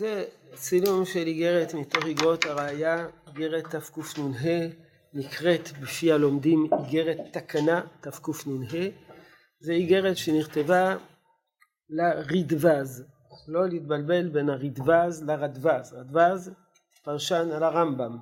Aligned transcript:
זה 0.00 0.24
צילום 0.54 1.04
של 1.04 1.26
איגרת 1.26 1.74
מתוך 1.74 2.06
איגרות 2.06 2.44
הראייה, 2.44 3.06
איגרת 3.28 3.64
תקנ"ה, 3.64 4.68
נקראת 5.12 5.68
בפי 5.80 6.12
הלומדים 6.12 6.66
איגרת 6.72 7.18
תקנה 7.32 7.80
תקנ"ה, 8.00 8.88
זה 9.60 9.72
איגרת 9.72 10.16
שנכתבה 10.16 10.96
לרדווז, 11.90 13.04
לא 13.48 13.68
להתבלבל 13.68 14.28
בין 14.28 14.50
הרדווז 14.50 15.22
לרדווז, 15.22 15.92
רדווז 15.92 16.50
פרשן 17.04 17.50
על 17.52 17.62
הרמב"ם. 17.62 18.18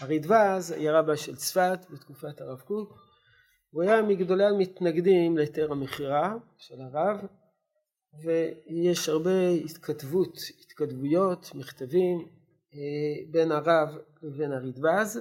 הרדווז 0.00 0.70
היה 0.70 0.98
רבה 0.98 1.16
של 1.16 1.36
צפת 1.36 1.78
בתקופת 1.90 2.40
הרב 2.40 2.60
קוק, 2.60 2.98
הוא 3.70 3.82
היה 3.82 4.02
מגדולי 4.02 4.44
המתנגדים 4.44 5.38
להיתר 5.38 5.72
המכירה 5.72 6.34
של 6.58 6.80
הרב 6.80 7.26
ויש 8.22 9.08
הרבה 9.08 9.48
התכתבות, 9.64 10.38
התכתבויות, 10.60 11.50
מכתבים 11.54 12.28
אה, 12.74 13.30
בין 13.30 13.52
הרב 13.52 13.88
לבין 14.22 14.52
הרדווז. 14.52 15.20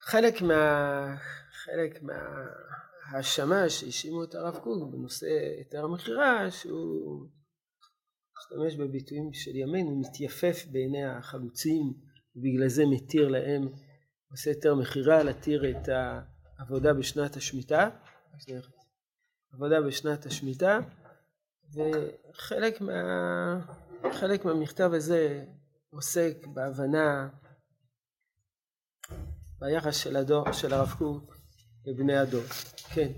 חלק 0.00 0.42
מה... 0.42 1.16
חלק 1.64 2.02
מההאשמה 2.02 3.68
שהאשימו 3.68 4.24
את 4.24 4.34
הרב 4.34 4.58
קוק 4.58 4.92
בנושא 4.92 5.26
היתר 5.58 5.84
המכירה 5.84 6.50
שהוא 6.50 7.26
משתמש 8.38 8.76
בביטויים 8.76 9.32
של 9.32 9.56
ימינו, 9.56 10.00
מתייפף 10.00 10.64
בעיני 10.70 11.04
החלוצים 11.04 11.92
ובגלל 12.36 12.68
זה 12.68 12.82
מתיר 12.86 13.28
להם 13.28 13.68
עושה 14.30 14.50
היתר 14.50 14.74
מכירה 14.74 15.22
להתיר 15.22 15.70
את 15.70 15.88
העבודה 16.58 16.94
בשנת 16.94 17.36
השמיטה 17.36 17.90
עבודה 19.54 19.80
בשנת 19.80 20.26
השמיטה 20.26 20.78
וחלק 21.74 22.80
מה, 22.80 23.60
חלק 24.12 24.44
מהמכתב 24.44 24.90
הזה 24.94 25.44
עוסק 25.90 26.46
בהבנה 26.46 27.28
ביחס 29.58 29.96
של 29.96 30.16
הדור, 30.16 30.52
של 30.52 30.72
הרב 30.72 30.94
קוק 30.98 31.36
לבני 31.86 32.16
הדור. 32.16 32.44
כן. 32.94 33.12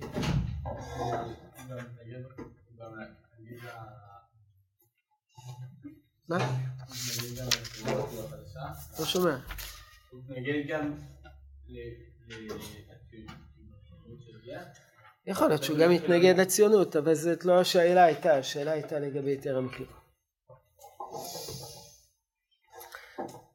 מה? 6.29 6.39
לא 8.99 9.05
שומע. 9.05 9.39
הוא 10.11 10.21
מתנגד 10.25 10.69
גם 10.69 10.93
יכול 15.27 15.49
להיות 15.49 15.63
שהוא 15.63 15.79
גם 15.79 15.91
מתנגד 15.91 16.41
לציונות, 16.41 16.97
אבל 16.97 17.15
זאת 17.15 17.45
לא 17.45 17.61
השאלה 17.61 18.05
הייתה, 18.05 18.39
השאלה 18.39 18.73
הייתה 18.73 18.99
לגבי 18.99 19.31
היתר 19.31 19.57
המחיר. 19.57 19.87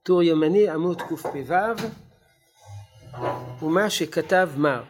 טור 0.04 0.24
ימני 0.24 0.70
עמוד 0.70 1.02
קפ"ו 1.02 1.54
ומה 3.62 3.90
שכתב 3.90 4.50
מר. 4.58 4.84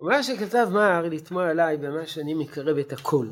ומה 0.00 0.22
שכתב 0.22 0.68
מר 0.72 1.02
לתמוע 1.02 1.50
עליי 1.50 1.76
במה 1.76 2.06
שאני 2.06 2.34
מקרב 2.34 2.78
את 2.78 2.92
הכל. 2.92 3.26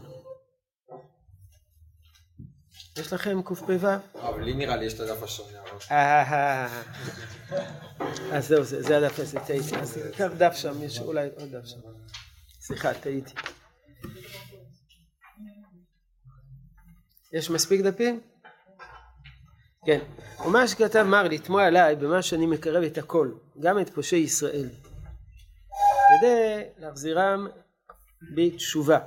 יש 2.98 3.12
לכם 3.12 3.42
קפ"ו? 3.42 3.88
אבל 4.20 4.42
לי 4.42 4.54
נראה 4.54 4.76
לי 4.76 4.84
יש 4.84 4.94
את 4.94 5.00
הדף 5.00 5.22
השונה. 5.22 5.58
אז 8.32 8.48
זהו, 8.48 8.64
זה 8.64 8.96
הדף 8.96 9.18
הזה, 9.18 9.40
טעיתי. 9.46 9.76
אז 9.76 9.98
קח 10.16 10.28
דף 10.38 10.52
שם, 10.54 10.82
יש 10.82 11.00
אולי 11.00 11.28
עוד 11.36 11.56
דף 11.56 11.66
שם. 11.66 11.78
סליחה, 12.60 12.94
טעיתי. 12.94 13.34
יש 17.32 17.50
מספיק 17.50 17.80
דפים? 17.80 18.20
כן. 19.86 19.98
ומה 20.46 20.68
שכתב 20.68 21.02
מר 21.02 21.22
לתמוע 21.22 21.64
עליי 21.66 21.96
במה 21.96 22.22
שאני 22.22 22.46
מקרב 22.46 22.82
את 22.82 22.98
הכל, 22.98 23.32
גם 23.60 23.80
את 23.80 23.90
פושעי 23.90 24.20
ישראל, 24.20 24.68
כדי 26.08 26.62
להחזירם 26.78 27.46
בתשובה. 28.34 28.98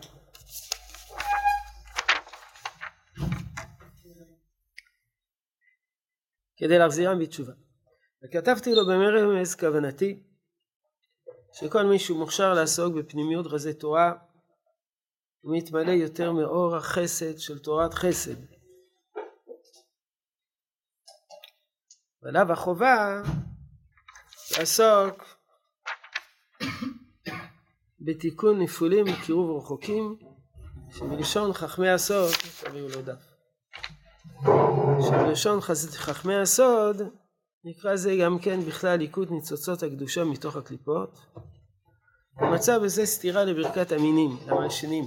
כדי 6.65 6.77
להחזירם 6.77 7.19
בתשובה. 7.19 7.53
וכתבתי 8.23 8.75
לו 8.75 8.85
במרמז 8.85 9.55
כוונתי 9.55 10.23
שכל 11.53 11.83
מי 11.83 11.99
שהוא 11.99 12.19
מוכשר 12.19 12.53
לעסוק 12.53 12.95
בפנימיות 12.95 13.45
רזי 13.47 13.73
תורה 13.73 14.13
הוא 15.41 15.57
מתמלא 15.57 15.91
יותר 15.91 16.31
מאור 16.31 16.75
החסד 16.75 17.37
של 17.37 17.59
תורת 17.59 17.93
חסד. 17.93 18.35
ועליו 22.21 22.51
החובה 22.51 23.21
לעסוק 24.57 25.23
בתיקון 27.99 28.61
נפולים 28.61 29.05
וקירוב 29.13 29.57
רחוקים 29.57 30.17
שמלשון 30.89 31.53
חכמי 31.53 31.89
הסוד 31.89 32.31
תביאו 32.63 32.87
לו 32.87 33.01
דף 33.01 33.34
שבלשון 35.01 35.61
חכמי 35.97 36.35
הסוד 36.35 37.01
נקרא 37.63 37.95
זה 37.95 38.15
גם 38.21 38.39
כן 38.39 38.59
בכלל 38.59 38.95
ליקוט 38.97 39.31
ניצוצות 39.31 39.83
הקדושה 39.83 40.23
מתוך 40.23 40.55
הקליפות. 40.55 41.19
מצא 42.41 42.79
בזה 42.79 43.05
סתירה 43.05 43.43
לברכת 43.43 43.91
המינים, 43.91 44.29
למלשינים, 44.47 45.03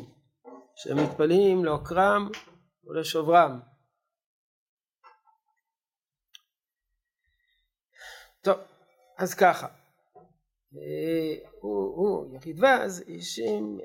שמתפללים 0.76 1.64
לעוקרם 1.64 2.28
ולשוברם. 2.84 3.60
טוב, 8.42 8.56
אז 9.18 9.34
ככה, 9.34 9.66
אה, 10.76 11.34
הוא, 11.60 11.96
הוא 11.96 12.36
יחיד 12.36 12.60
ואז, 12.60 13.04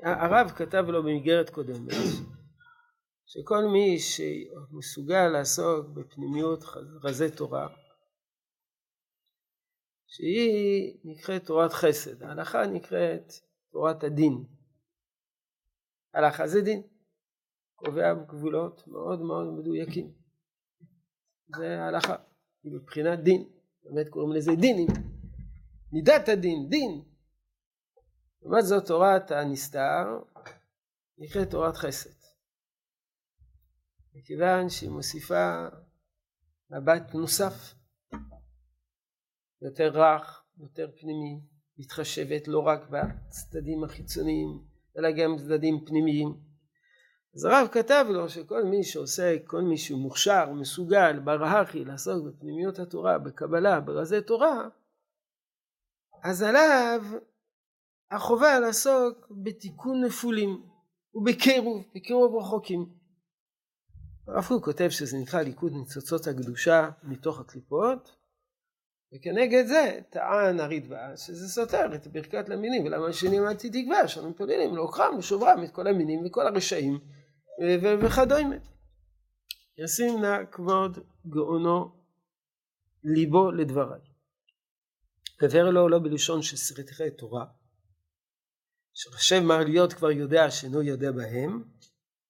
הרב 0.02 0.50
כתב 0.56 0.84
לו 0.88 1.02
במסגרת 1.02 1.50
קודמת 1.50 1.92
שכל 3.26 3.64
מי 3.72 3.98
שמסוגל 3.98 5.28
לעסוק 5.28 5.86
בפנימיות 5.88 6.64
רזי 7.02 7.30
תורה 7.30 7.68
שהיא 10.06 10.98
נקראת 11.04 11.46
תורת 11.46 11.72
חסד, 11.72 12.22
ההלכה 12.22 12.66
נקראת 12.66 13.32
תורת 13.70 14.04
הדין. 14.04 14.44
הלכה 16.14 16.46
זה 16.46 16.60
דין, 16.60 16.82
קובע 17.74 18.14
גבולות 18.14 18.88
מאוד 18.88 19.20
מאוד 19.20 19.46
מדויקים. 19.46 20.12
זה 21.56 21.80
ההלכה, 21.80 22.16
היא 22.62 22.72
מבחינת 22.72 23.18
דין, 23.18 23.48
באמת 23.82 24.08
קוראים 24.08 24.32
לזה 24.32 24.52
דינים, 24.60 24.88
מידת 25.92 26.28
הדין, 26.28 26.68
דין. 26.68 27.02
לעומת 28.42 28.64
זאת 28.64 28.86
תורת 28.86 29.30
הנסתר 29.30 30.04
נקראת 31.18 31.50
תורת 31.50 31.76
חסד. 31.76 32.23
מכיוון 34.14 34.68
שהיא 34.68 34.90
מוסיפה 34.90 35.66
מבט 36.70 37.14
נוסף 37.14 37.74
יותר 39.62 39.90
רך, 39.92 40.44
יותר 40.58 40.90
פנימי, 41.00 41.40
מתחשבת 41.78 42.48
לא 42.48 42.58
רק 42.58 42.80
בצדדים 42.90 43.84
החיצוניים, 43.84 44.62
אלא 44.98 45.10
גם 45.10 45.36
בצדדים 45.36 45.84
פנימיים. 45.86 46.34
אז 47.34 47.44
הרב 47.44 47.68
כתב 47.72 48.06
לו 48.08 48.28
שכל 48.28 48.64
מי 48.64 48.84
שעוסק, 48.84 49.42
כל 49.46 49.62
מי 49.62 49.78
שהוא 49.78 50.00
מוכשר, 50.00 50.52
מסוגל, 50.52 51.18
ברהכי, 51.18 51.84
לעסוק 51.84 52.26
בפנימיות 52.26 52.78
התורה, 52.78 53.18
בקבלה, 53.18 53.80
ברזי 53.80 54.20
תורה, 54.20 54.68
אז 56.24 56.42
עליו 56.42 57.02
החובה 58.10 58.60
לעסוק 58.60 59.26
בתיקון 59.30 60.04
נפולים 60.04 60.62
ובקירוב, 61.14 61.84
בקירוב 61.94 62.36
רחוקים. 62.36 63.03
הרב 64.26 64.44
קוק 64.48 64.64
כותב 64.64 64.88
שזה 64.88 65.18
נקרא 65.18 65.42
ליכוד 65.42 65.72
ניצוצות 65.72 66.26
הקדושה 66.26 66.90
מתוך 67.02 67.40
הקליפות, 67.40 68.16
וכנגד 69.14 69.66
זה 69.66 70.00
טען 70.10 70.60
הרדווה 70.60 71.16
שזה 71.16 71.48
סותר 71.48 71.94
את 71.94 72.06
ברכת 72.06 72.48
למינים 72.48 72.84
ולמה 72.84 73.06
השני 73.06 73.38
אמרתי 73.38 73.70
תקווה 73.70 74.08
שאנו 74.08 74.30
מתפללים 74.30 74.74
לעוקרם 74.74 75.14
ושוברם 75.18 75.64
את 75.64 75.70
כל 75.70 75.86
המינים 75.86 76.26
וכל 76.26 76.46
הרשעים 76.46 76.98
וכדומה. 78.02 78.56
ישים 79.78 80.20
נא 80.20 80.38
כבוד 80.52 80.98
גאונו 81.26 81.92
ליבו 83.04 83.50
לדבריי. 83.52 84.00
דבר 85.42 85.70
לו 85.70 85.88
לא 85.88 85.98
בלשון 85.98 86.42
שריטי 86.42 87.10
תורה 87.18 87.44
שחושב 88.94 89.42
להיות 89.66 89.92
כבר 89.92 90.10
יודע 90.10 90.50
שאינו 90.50 90.82
יודע 90.82 91.12
בהם 91.12 91.64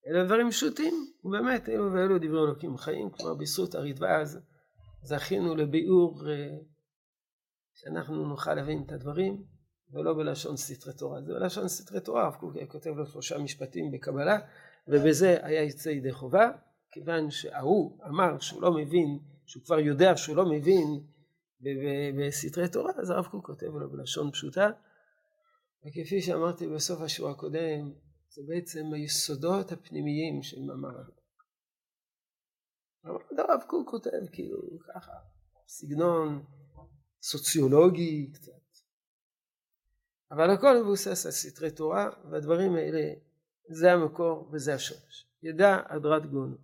אלא 0.06 0.24
דברים 0.24 0.50
פשוטים 0.50 0.94
ובאמת 1.24 1.68
אלו 1.68 1.92
ואלו 1.92 2.18
דברי 2.18 2.40
אלוקים 2.40 2.76
חיים 2.76 3.10
כלומר 3.10 3.34
בזכות 3.34 3.74
הרדווה 3.74 4.20
אז 4.20 4.38
זכינו 5.02 5.54
לביאור 5.54 6.22
שאנחנו 7.74 8.28
נוכל 8.28 8.54
להבין 8.54 8.82
את 8.86 8.92
הדברים 8.92 9.44
ולא 9.92 10.14
בלשון 10.14 10.56
סתרי 10.56 10.92
תורה. 10.92 11.22
זה 11.22 11.32
בלשון 11.32 11.68
סתרי 11.68 12.00
תורה, 12.00 12.24
הרב 12.24 12.34
קוק 12.34 12.56
כותב 12.68 12.90
לו 12.90 13.06
שלושה 13.06 13.38
משפטים 13.38 13.90
בקבלה, 13.90 14.38
ובזה 14.88 15.36
היה 15.42 15.62
יוצא 15.62 15.88
ידי 15.88 16.12
חובה, 16.12 16.50
כיוון 16.90 17.30
שההוא 17.30 17.98
אמר 18.06 18.38
שהוא 18.38 18.62
לא 18.62 18.72
מבין, 18.72 19.18
שהוא 19.46 19.62
כבר 19.64 19.78
יודע 19.78 20.16
שהוא 20.16 20.36
לא 20.36 20.46
מבין 20.46 21.00
בסתרי 22.18 22.68
תורה, 22.68 22.92
אז 22.96 23.10
הרב 23.10 23.26
קוק 23.26 23.46
כותב 23.46 23.66
לו 23.66 23.90
בלשון 23.90 24.30
פשוטה, 24.30 24.70
וכפי 25.86 26.22
שאמרתי 26.22 26.66
בסוף 26.66 27.00
השיעור 27.00 27.30
הקודם, 27.30 27.92
זה 28.34 28.42
בעצם 28.46 28.92
היסודות 28.94 29.72
הפנימיים 29.72 30.42
של 30.42 30.60
מאמר 30.60 30.98
הרב. 30.98 31.10
קוק 33.66 33.90
כותב 33.90 34.26
כאילו 34.32 34.58
ככה, 34.88 35.12
סגנון 35.69 36.44
סוציולוגי 37.22 38.32
קצת. 38.32 38.52
אבל 40.31 40.50
הכל 40.50 40.82
מבוסס 40.82 41.26
על 41.26 41.32
סתרי 41.32 41.70
תורה, 41.70 42.10
והדברים 42.31 42.75
האלה, 42.75 43.14
זה 43.69 43.92
המקור 43.92 44.50
וזה 44.52 44.75
השורש. 44.75 45.28
ידע 45.42 45.82
הדרת 45.88 46.31
גאונו, 46.31 46.56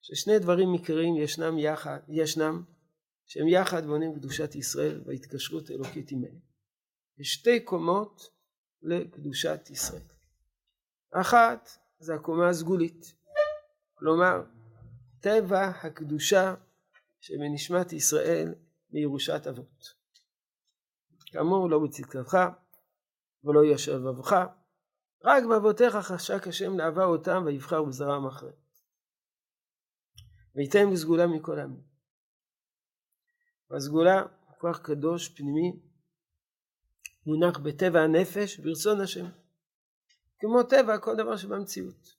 ששני 0.00 0.38
דברים 0.38 0.72
עיקריים 0.72 1.16
ישנם 1.16 1.58
יחד, 1.58 2.00
ישנם, 2.08 2.62
שהם 3.26 3.48
יחד 3.48 3.86
בונים 3.86 4.14
קדושת 4.14 4.54
ישראל 4.54 5.02
והתקשרות 5.06 5.70
אלוקית 5.70 6.12
עמהם. 6.12 6.38
יש 7.18 7.32
שתי 7.32 7.60
קומות 7.60 8.22
לקדושת 8.82 9.60
ישראל. 9.70 10.19
אחת 11.10 11.68
זה 11.98 12.14
הקומה 12.14 12.48
הסגולית, 12.48 13.14
כלומר 13.94 14.42
טבע 15.20 15.64
הקדושה 15.64 16.54
שבנשמת 17.20 17.92
ישראל 17.92 18.54
מירושת 18.90 19.46
אבות. 19.46 19.94
כאמור 21.26 21.70
לא 21.70 21.78
בצדקתך 21.78 22.38
ולא 23.44 23.64
ישר 23.64 23.98
לבבך 23.98 24.32
רק 25.24 25.44
באבותיך 25.44 25.96
חשק 25.96 26.46
השם 26.46 26.78
לאהבה 26.78 27.04
אותם 27.04 27.42
ויבחר 27.46 27.82
בזרעם 27.82 28.26
אחרי. 28.26 28.52
וייתן 30.54 30.90
בסגולה 30.92 31.26
מכל 31.26 31.58
העמים. 31.58 31.82
והסגולה 33.70 34.22
כוח 34.58 34.78
קדוש 34.78 35.28
פנימי 35.28 35.80
מונח 37.26 37.58
בטבע 37.58 38.00
הנפש 38.00 38.58
ברצון 38.58 39.00
השם. 39.00 39.26
כמו 40.40 40.62
טבע 40.62 40.98
כל 40.98 41.16
דבר 41.16 41.36
שבמציאות. 41.36 42.14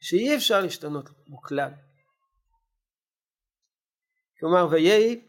שאי 0.00 0.36
אפשר 0.36 0.60
להשתנות 0.60 1.10
בו 1.28 1.42
כלל. 1.42 1.70
כלומר 4.40 4.68
ויהי 4.70 5.28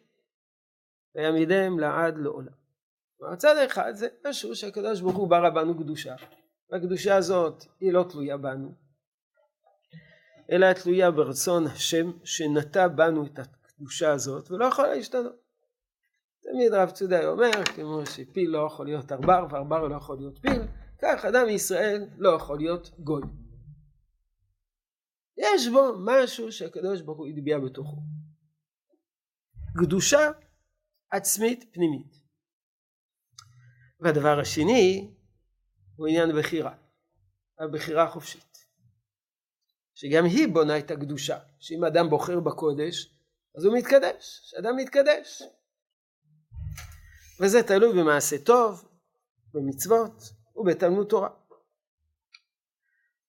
ויעמידם 1.16 1.80
לעד 1.80 2.18
לעולם. 2.18 2.54
הצד 3.34 3.58
האחד 3.58 3.94
זה 3.94 4.08
משהו 4.28 4.56
שהקדוש 4.56 5.02
ברוך 5.02 5.16
הוא 5.16 5.30
ברא 5.30 5.50
בנו 5.50 5.78
קדושה 5.78 6.16
והקדושה 6.70 7.16
הזאת 7.16 7.64
היא 7.80 7.94
לא 7.94 8.06
תלויה 8.10 8.38
בנו 8.38 8.76
אלא 10.52 10.74
תלויה 10.74 11.12
ברצון 11.12 11.68
השם 11.68 12.12
שנטע 12.24 12.88
בנו 12.88 13.26
את 13.26 13.40
הקדושה 13.40 14.12
הזאת 14.12 14.52
ולא 14.52 14.66
יכולה 14.66 14.96
להשתנות. 14.96 15.36
תמיד 16.42 16.74
רב 16.74 16.92
צודאי 16.92 17.26
אומר 17.26 17.66
כמו 17.76 18.06
שפיל 18.06 18.50
לא 18.50 18.68
יכול 18.68 18.86
להיות 18.86 19.12
ערבר 19.12 19.48
וערבר 19.50 19.88
לא 19.88 19.96
יכול 19.96 20.18
להיות 20.18 20.38
פיל 20.38 20.62
כך 21.02 21.26
אדם 21.26 21.46
מישראל 21.46 22.10
לא 22.18 22.30
יכול 22.30 22.58
להיות 22.58 22.90
גוי. 23.00 23.24
יש 25.38 25.68
בו 25.68 25.94
משהו 26.06 26.52
שהקדוש 26.52 27.02
ברוך 27.02 27.18
הוא 27.18 27.28
הטביע 27.28 27.60
בתוכו. 27.60 27.98
קדושה 29.78 30.32
עצמית 31.12 31.66
פנימית. 31.74 32.16
והדבר 34.00 34.40
השני 34.40 35.14
הוא 35.96 36.08
עניין 36.08 36.30
בחירה, 36.40 36.76
הבחירה 37.60 38.04
החופשית. 38.04 38.58
שגם 39.94 40.26
היא 40.26 40.48
בונה 40.54 40.80
את 40.80 40.92
הקדושה, 40.92 41.40
שאם 41.60 41.86
אדם 41.86 42.10
בוחר 42.10 42.40
בקודש, 42.40 43.16
אז 43.58 43.66
הוא 43.66 43.78
מתקדש, 43.78 44.42
שאדם 44.44 44.76
מתקדש. 44.76 45.44
וזה 47.42 47.64
תלוי 47.64 48.02
במעשה 48.02 48.38
טוב, 48.46 48.88
במצוות 49.54 50.14
ובתלמוד 50.56 51.07
תורה. 51.07 51.30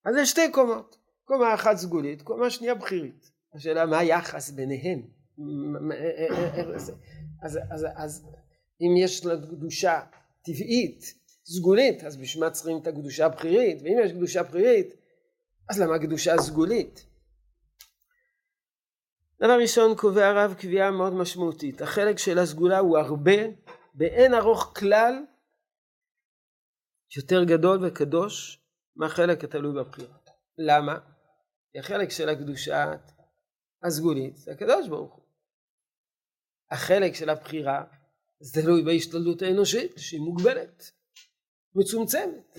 אז 0.05 0.17
יש 0.17 0.31
שתי 0.31 0.52
קומות, 0.52 0.96
קומה 1.25 1.55
אחת 1.55 1.76
סגולית, 1.76 2.23
קומה 2.23 2.50
שנייה 2.50 2.75
בכירית. 2.75 3.31
השאלה 3.55 3.87
מה 3.87 3.99
היחס 3.99 4.50
ביניהן? 4.50 5.02
אז, 7.43 7.58
אז, 7.70 7.87
אז 7.96 8.26
אם 8.81 8.96
יש 9.05 9.26
לה 9.26 9.34
קדושה 9.37 10.00
טבעית, 10.43 11.14
סגולית, 11.44 12.05
אז 12.05 12.17
בשביל 12.17 12.44
מה 12.44 12.50
צריכים 12.50 12.78
את 12.82 12.87
הקדושה 12.87 13.26
הבכירית? 13.26 13.82
ואם 13.82 13.96
יש 14.05 14.12
קדושה 14.12 14.43
בכירית, 14.43 14.94
אז 15.69 15.81
למה 15.81 15.99
קדושה 15.99 16.38
סגולית? 16.38 17.06
דבר 19.40 19.58
ראשון 19.61 19.96
קובע 19.96 20.26
הרב 20.26 20.55
קביעה 20.55 20.90
מאוד 20.90 21.12
משמעותית. 21.12 21.82
החלק 21.82 22.19
של 22.19 22.38
הסגולה 22.38 22.79
הוא 22.79 22.99
הרבה, 22.99 23.37
באין 23.94 24.34
ארוך 24.34 24.72
כלל, 24.76 25.25
יותר 27.17 27.44
גדול 27.44 27.85
וקדוש 27.85 28.61
מהחלק 28.97 29.44
התלוי 29.44 29.75
בבחירה. 29.75 30.17
למה? 30.58 30.99
כי 31.73 31.79
החלק 31.79 32.11
של 32.11 32.29
הקדושה 32.29 32.93
הסגולית 33.82 34.37
זה 34.37 34.53
הקדוש 34.53 34.88
ברוך 34.88 35.14
הוא. 35.14 35.25
החלק 36.70 37.14
של 37.14 37.31
הבחירה 37.31 37.85
זה 38.41 38.62
תלוי 38.62 38.82
בהשתלטות 38.82 39.43
האנושית 39.43 39.93
שהיא 39.97 40.20
מוגבלת, 40.20 40.91
מצומצמת. 41.75 42.58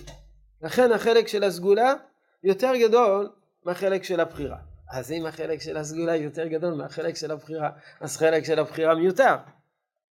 לכן 0.62 0.92
החלק 0.92 1.28
של 1.28 1.44
הסגולה 1.44 1.94
יותר 2.42 2.72
גדול 2.80 3.32
מהחלק 3.64 4.04
של 4.04 4.20
הבחירה. 4.20 4.58
אז 4.90 5.12
אם 5.12 5.26
החלק 5.26 5.60
של 5.60 5.76
הסגולה 5.76 6.16
יותר 6.16 6.46
גדול 6.46 6.74
מהחלק 6.74 7.16
של 7.16 7.30
הבחירה, 7.30 7.70
אז 8.00 8.16
חלק 8.16 8.44
של 8.44 8.58
הבחירה 8.58 8.94
מיותר. 8.94 9.36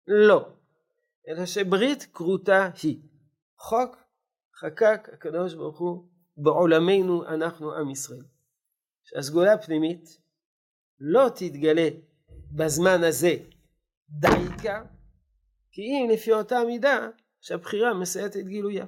לא. 0.07 0.49
אלא 1.27 1.45
שברית 1.45 2.07
כרותה 2.13 2.69
היא. 2.83 2.99
חוק 3.57 4.04
חקק 4.57 5.09
הקדוש 5.13 5.53
ברוך 5.53 5.79
הוא 5.79 6.07
בעולמנו 6.37 7.25
אנחנו 7.27 7.73
עם 7.73 7.89
ישראל. 7.89 8.25
שהסגולה 9.05 9.53
הפנימית 9.53 10.21
לא 10.99 11.29
תתגלה 11.29 11.89
בזמן 12.57 13.03
הזה 13.09 13.33
דייקה, 14.09 14.85
כי 15.71 15.81
אם 15.81 16.09
לפי 16.13 16.31
אותה 16.31 16.55
מידה 16.67 17.09
שהבחירה 17.41 17.93
מסייעת 18.01 18.37
את 18.37 18.47
גילויה. 18.47 18.85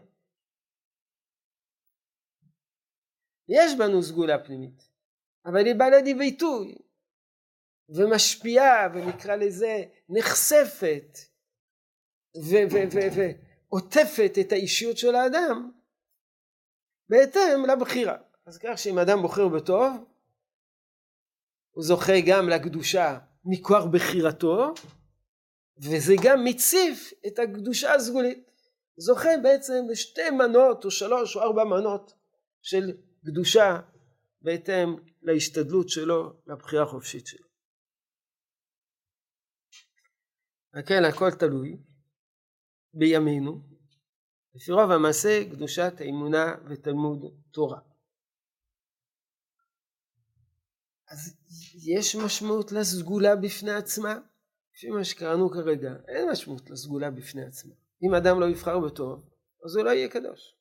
יש 3.50 3.77
בנו 3.77 4.03
סגולה 4.03 4.46
פנימית, 4.46 4.89
אבל 5.46 5.65
היא 5.65 5.75
באה 5.75 5.89
לידי 5.89 6.13
ביטוי 6.13 6.75
ומשפיעה 7.89 8.88
ונקרא 8.94 9.36
לזה 9.36 9.84
נחשפת 10.10 11.18
ועוטפת 13.72 14.34
את 14.42 14.52
האישיות 14.52 14.98
של 14.98 15.16
האדם 15.16 15.72
בהתאם 17.10 17.66
לבחירה. 17.66 18.18
אז 18.46 18.58
כך 18.58 18.78
שאם 18.78 19.00
אדם 19.00 19.22
בוחר 19.22 19.48
בטוב, 19.48 20.06
הוא 21.72 21.84
זוכה 21.84 22.14
גם 22.28 22.50
לקדושה 22.50 23.20
מכוח 23.46 23.86
בחירתו, 23.92 24.74
וזה 25.78 26.14
גם 26.24 26.44
מציף 26.44 27.14
את 27.28 27.40
הקדושה 27.40 27.94
הסגולית. 27.94 28.52
זוכה 28.98 29.30
בעצם 29.44 29.86
לשתי 29.90 30.30
מנות 30.30 30.86
או 30.86 30.92
שלוש 30.92 31.36
או 31.36 31.42
ארבע 31.42 31.64
מנות 31.64 32.14
של 32.62 32.98
קדושה 33.26 33.80
בהתאם 34.42 34.96
להשתדלות 35.22 35.90
שלו, 35.90 36.34
לבחירה 36.48 36.84
החופשית 36.84 37.28
שלו. 37.28 37.48
כן, 40.88 41.04
הכל 41.06 41.32
תלוי 41.32 41.78
בימינו, 42.94 43.62
לפי 44.56 44.72
רוב 44.72 44.91
המעשה 44.91 45.44
קדושת 45.51 45.94
האמונה 46.00 46.56
ותלמוד 46.70 47.25
תורה. 47.51 47.79
אז 51.10 51.38
יש 51.86 52.15
משמעות 52.15 52.72
לסגולה 52.72 53.36
בפני 53.36 53.72
עצמה? 53.72 54.20
לפי 54.75 54.89
מה 54.89 55.03
שקראנו 55.03 55.50
כרגע, 55.50 55.94
אין 56.08 56.29
משמעות 56.32 56.70
לסגולה 56.70 57.12
בפני 57.12 57.46
עצמה. 57.46 57.74
אם 58.03 58.15
אדם 58.15 58.39
לא 58.39 58.46
יבחר 58.46 58.79
בטוב, 58.79 59.29
אז 59.65 59.75
הוא 59.75 59.86
לא 59.86 59.89
יהיה 59.89 60.10
קדוש. 60.10 60.56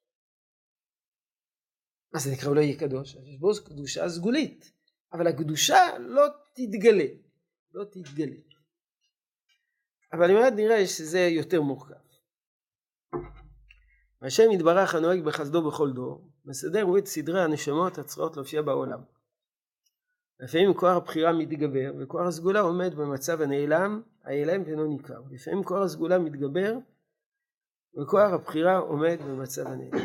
מה 2.12 2.20
זה 2.20 2.30
נקרא 2.32 2.48
הוא 2.48 2.56
לא 2.56 2.60
יהיה 2.60 2.78
קדוש? 2.78 3.14
יש 3.14 3.38
בו 3.40 3.50
קדושה 3.64 4.08
סגולית, 4.08 4.72
אבל 5.12 5.26
הקדושה 5.26 5.98
לא 5.98 6.26
תתגלה, 6.54 7.06
לא 7.74 7.84
תתגלה. 7.84 8.36
אבל 10.12 10.32
מיד 10.32 10.54
נראה 10.54 10.86
שזה 10.86 11.20
יותר 11.20 11.62
מורכב. 11.62 12.05
השם 14.26 14.50
יתברך 14.50 14.94
הנוהג 14.94 15.24
בחסדו 15.24 15.70
בכל 15.70 15.92
דור, 15.92 16.28
מסדר 16.44 16.82
הוא 16.82 16.98
את 16.98 17.06
סדרי 17.06 17.42
הנשמות 17.42 17.98
הצריכות 17.98 18.36
להופיע 18.36 18.62
בעולם. 18.62 19.00
לפעמים 20.40 20.74
כוח 20.74 20.96
הבחירה 20.96 21.32
מתגבר 21.32 21.92
וכוח 21.98 22.26
הסגולה 22.26 22.60
עומד 22.60 22.94
במצב 22.94 23.40
הנעלם, 23.40 24.02
העלם 24.24 24.62
ואינו 24.62 24.86
ניכר. 24.86 25.22
לפעמים 25.30 25.64
כוח 25.64 25.84
הסגולה 25.84 26.18
מתגבר 26.18 26.74
וכוח 28.02 28.32
הבחירה 28.32 28.78
עומד 28.78 29.18
במצב 29.22 29.66
הנהנה. 29.66 29.98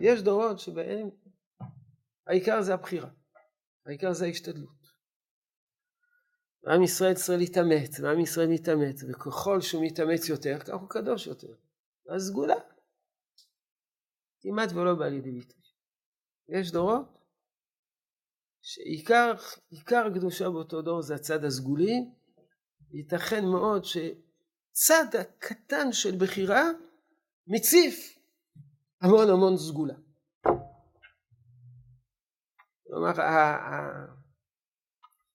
יש 0.00 0.22
דורות 0.22 0.58
שבהם 0.58 1.08
העיקר 2.26 2.62
זה 2.62 2.74
הבחירה, 2.74 3.08
העיקר 3.86 4.12
זה 4.12 4.24
ההשתדלות. 4.24 4.84
עם 6.66 6.82
ישראל 6.82 7.14
צריך 7.14 7.38
להתאמץ, 7.38 8.00
ועם 8.00 8.20
ישראל 8.20 8.48
מתאמץ, 8.48 9.04
וככל 9.08 9.60
שהוא 9.60 9.84
מתאמץ 9.84 10.28
יותר, 10.28 10.58
כך 10.58 10.74
הוא 10.74 10.88
קדוש 10.88 11.26
יותר. 11.26 11.54
הסגולה 12.08 12.54
כמעט 14.44 14.72
ולא 14.72 14.94
בא 14.94 15.08
לידי 15.08 15.30
ביטוי. 15.30 15.62
יש 16.48 16.72
דורות 16.72 17.18
שעיקר 18.62 20.06
הקדושה 20.06 20.50
באותו 20.50 20.82
דור 20.82 21.02
זה 21.02 21.14
הצד 21.14 21.44
הסגולי, 21.44 21.94
ייתכן 22.90 23.44
מאוד 23.44 23.84
שצד 23.84 25.04
הקטן 25.20 25.92
של 25.92 26.16
בחירה 26.20 26.62
מציף 27.46 28.18
המון 29.02 29.30
המון 29.30 29.56
סגולה. 29.56 29.94
כלומר, 32.86 33.12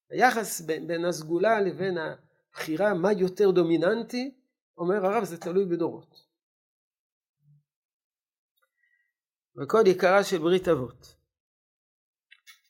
היחס 0.09 0.61
בין 0.61 1.05
הסגולה 1.05 1.61
לבין 1.61 1.97
הבחירה, 1.97 2.93
מה 2.93 3.11
יותר 3.11 3.51
דומיננטי, 3.51 4.35
אומר 4.77 5.05
הרב, 5.05 5.23
זה 5.23 5.37
תלוי 5.37 5.65
בדורות. 5.65 6.28
וכל 9.61 9.81
עיקרה 9.85 10.23
של 10.23 10.37
ברית 10.37 10.67
אבות, 10.67 11.15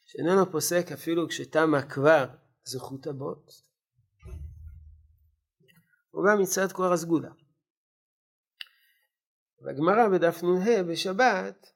שאיננו 0.06 0.52
פוסק 0.52 0.92
אפילו 0.94 1.30
כשתמה 1.30 1.90
כבר 1.90 2.26
זכות 2.64 3.08
אבות, 3.08 3.52
הוא 6.12 6.26
גם 6.30 6.42
מצד 6.42 6.72
כבר 6.72 6.94
הסגולה. 6.94 7.32
בגמרא 9.62 10.08
בדף 10.10 10.44
נ"ה 10.44 10.84
בשבת 10.84 11.72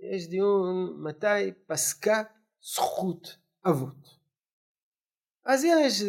יש 0.00 0.28
דיון 0.28 1.02
מתי 1.02 1.52
פסקה 1.66 2.22
זכות 2.60 3.36
אבות. 3.68 4.21
אז 5.44 5.64
יש 5.64 6.02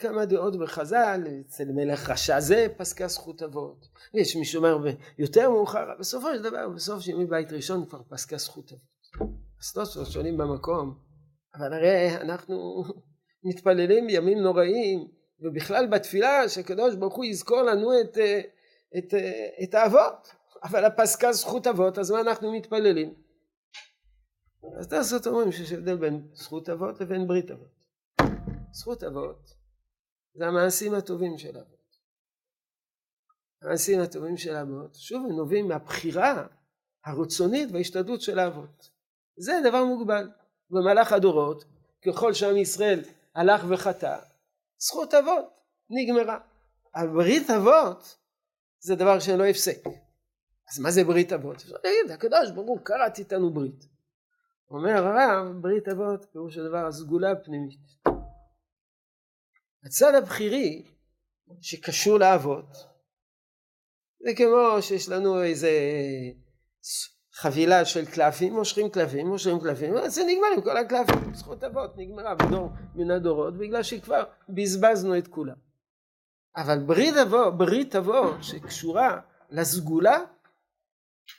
כמה 0.00 0.24
דעות 0.24 0.58
בחז"ל, 0.58 1.22
אצל 1.46 1.64
מלך 1.64 2.10
רשע 2.10 2.40
זה 2.40 2.66
פסקה 2.76 3.08
זכות 3.08 3.42
אבות, 3.42 3.88
יש 4.14 4.36
מי 4.36 4.44
שאומר 4.44 4.78
יותר 5.18 5.50
מאוחר, 5.50 5.86
בסופו 5.98 6.34
של 6.34 6.42
דבר, 6.42 6.68
בסוף 6.68 7.00
של 7.00 7.10
ימי 7.10 7.26
בית 7.26 7.52
ראשון 7.52 7.86
כבר 7.86 8.02
פסקה 8.08 8.36
זכות 8.36 8.72
אבות. 8.72 9.30
אז 9.60 9.72
תוספות 9.72 10.06
שואלים 10.06 10.36
במקום, 10.36 10.98
אבל 11.54 11.72
הרי 11.72 12.16
אנחנו 12.16 12.84
מתפללים 13.44 14.06
בימים 14.06 14.38
נוראים, 14.38 15.08
ובכלל 15.40 15.86
בתפילה 15.86 16.48
שהקדוש 16.48 16.94
ברוך 16.94 17.16
הוא 17.16 17.24
יזכור 17.24 17.62
לנו 17.62 18.00
את, 18.00 18.08
את, 18.08 18.14
את, 18.98 19.14
את 19.62 19.74
האבות, 19.74 20.34
אבל 20.62 20.84
הפסקה 20.84 21.32
זכות 21.32 21.66
אבות, 21.66 21.98
אז 21.98 22.10
מה 22.10 22.20
אנחנו 22.20 22.52
מתפללים? 22.52 23.14
אז 24.78 24.88
תעשות 24.88 25.26
אומרים 25.26 25.52
שיש 25.52 25.72
הבדל 25.72 25.96
בין 25.96 26.22
זכות 26.32 26.68
אבות 26.68 27.00
לבין 27.00 27.26
ברית 27.26 27.50
אבות. 27.50 27.79
זכות 28.72 29.04
אבות 29.04 29.54
זה 30.34 30.46
המעשים 30.46 30.94
הטובים 30.94 31.38
של 31.38 31.58
אבות. 31.58 31.96
המעשים 33.62 34.00
הטובים 34.00 34.36
של 34.36 34.56
אבות, 34.56 34.94
שוב, 34.94 35.26
הם 35.26 35.36
נובעים 35.36 35.68
מהבחירה 35.68 36.46
הרצונית 37.04 37.68
וההשתדלות 37.72 38.20
של 38.20 38.38
האבות. 38.38 38.90
זה 39.36 39.52
דבר 39.64 39.84
מוגבל. 39.84 40.30
במהלך 40.70 41.12
הדורות, 41.12 41.64
ככל 42.06 42.34
שעם 42.34 42.56
ישראל 42.56 43.00
הלך 43.34 43.64
וחטא, 43.68 44.18
זכות 44.78 45.14
אבות 45.14 45.44
נגמרה. 45.90 46.38
הברית 46.94 47.50
אבות 47.50 48.16
זה 48.78 48.94
דבר 48.94 49.18
שלא 49.20 49.44
הפסק. 49.44 49.86
אז 50.72 50.78
מה 50.78 50.90
זה 50.90 51.04
ברית 51.04 51.32
אבות? 51.32 51.56
אפשר 51.56 51.74
להגיד, 51.84 52.10
הקדוש 52.10 52.50
ברוך 52.50 52.68
הוא 52.68 52.84
כרת 52.84 53.18
איתנו 53.18 53.50
ברית. 53.50 53.84
אומר 54.70 55.06
הרב, 55.06 55.60
ברית 55.60 55.88
אבות 55.88 56.26
פירוש 56.32 56.58
הדבר 56.58 56.86
הסגולה 56.86 57.30
הפנימית. 57.30 57.80
הצד 59.84 60.14
הבכירי 60.14 60.84
שקשור 61.60 62.18
לאבות 62.18 62.76
זה 64.20 64.34
כמו 64.36 64.82
שיש 64.82 65.08
לנו 65.08 65.42
איזה 65.42 65.70
חבילה 67.32 67.84
של 67.84 68.06
קלפים, 68.06 68.54
מושכים 68.54 68.90
קלפים, 68.90 69.26
מושכים 69.26 69.60
קלפים, 69.60 69.94
זה 70.08 70.22
נגמר 70.24 70.46
עם 70.56 70.62
כל 70.62 70.76
הקלפים, 70.76 71.34
זכות 71.34 71.64
אבות 71.64 71.90
נגמרה 71.96 72.34
בדור 72.34 72.70
מן 72.94 73.10
הדורות 73.10 73.58
בגלל 73.58 73.82
שכבר 73.82 74.24
בזבזנו 74.48 75.18
את 75.18 75.28
כולם. 75.28 75.56
אבל 76.56 76.78
ברית 76.78 77.14
אבות, 77.16 77.58
ברית 77.58 77.96
אבות 77.96 78.36
שקשורה 78.42 79.20
לסגולה 79.50 80.18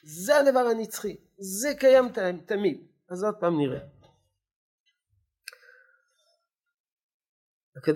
זה 0.04 0.38
הדבר 0.38 0.60
הנצחי, 0.60 1.16
זה 1.38 1.74
קיים 1.80 2.08
תמיד. 2.46 2.82
אז 3.10 3.24
עוד 3.24 3.36
פעם 3.36 3.58
נראה. 3.58 3.80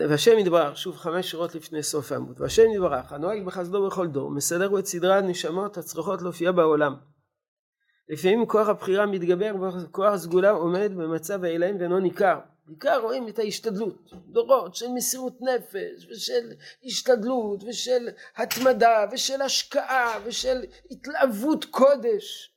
והשם 0.10 0.38
יתברך, 0.38 0.78
שוב 0.78 0.96
חמש 0.96 1.32
שורות 1.32 1.56
לפני 1.56 1.84
סוף 1.84 2.12
העמוד, 2.12 2.42
והשם 2.42 2.72
יתברך, 2.74 3.12
הנוהג 3.12 3.44
בחסדו 3.46 3.88
בכל 3.88 4.08
דור, 4.08 4.32
מסדר 4.32 4.80
את 4.80 4.86
סדרי 4.86 5.16
הנשמות 5.16 5.78
הצריכות 5.78 6.22
להופיע 6.22 6.52
בעולם. 6.52 6.96
לפעמים 8.10 8.46
כוח 8.48 8.68
הבחירה 8.68 9.06
מתגבר 9.06 9.56
וכוח 9.84 10.14
הסגולה 10.14 10.50
עומד 10.50 10.92
במצב 10.96 11.44
האלוהים 11.44 11.80
ואינו 11.80 12.00
ניכר. 12.00 12.40
בעיקר 12.66 13.00
רואים 13.02 13.28
את 13.28 13.40
ההשתדלות, 13.40 14.12
דורות 14.28 14.76
של 14.76 14.88
מסירות 14.96 15.38
נפש 15.42 16.08
ושל 16.12 16.52
השתדלות 16.86 17.64
ושל 17.64 18.10
התמדה 18.36 19.06
ושל 19.12 19.42
השקעה 19.42 20.20
ושל 20.26 20.62
התלהבות 20.92 21.66
קודש. 21.66 22.56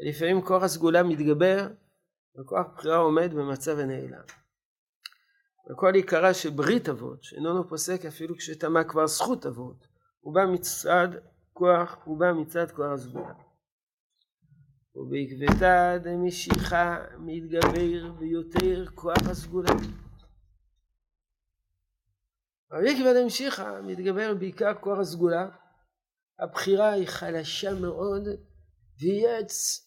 ולפעמים 0.00 0.42
כוח 0.42 0.62
הסגולה 0.62 1.02
מתגבר 1.02 1.68
וכוח 2.40 2.66
בחירה 2.76 2.96
עומד 2.96 3.34
במצב 3.34 3.78
הנעלם. 3.78 4.22
וכל 5.70 5.94
עיקרה 5.94 6.34
של 6.34 6.50
ברית 6.50 6.88
אבות, 6.88 7.22
שאיננו 7.22 7.68
פוסק 7.68 8.04
אפילו 8.04 8.36
כשתמה 8.36 8.84
כבר 8.84 9.06
זכות 9.06 9.46
אבות, 9.46 9.86
הוא 10.20 10.34
בא 10.34 10.40
מצד 10.52 11.08
כוח, 11.52 11.96
הוא 12.04 12.18
בא 12.18 12.32
מצד 12.32 12.70
כוח 12.70 12.92
הסגולה. 12.94 13.34
ובעקבתא 14.94 15.98
דמשיכה 15.98 17.04
מתגבר 17.18 18.12
ביותר 18.12 18.86
כוח 18.94 19.28
הסגולה. 19.30 19.74
בעקבתא 22.70 23.22
דמשיכה 23.22 23.80
מתגבר 23.82 24.34
בעיקר 24.34 24.74
כוח 24.80 24.98
הסגולה. 24.98 25.48
הבחירה 26.38 26.92
היא 26.92 27.06
חלשה 27.06 27.74
מאוד 27.74 28.22
ויש 29.00 29.80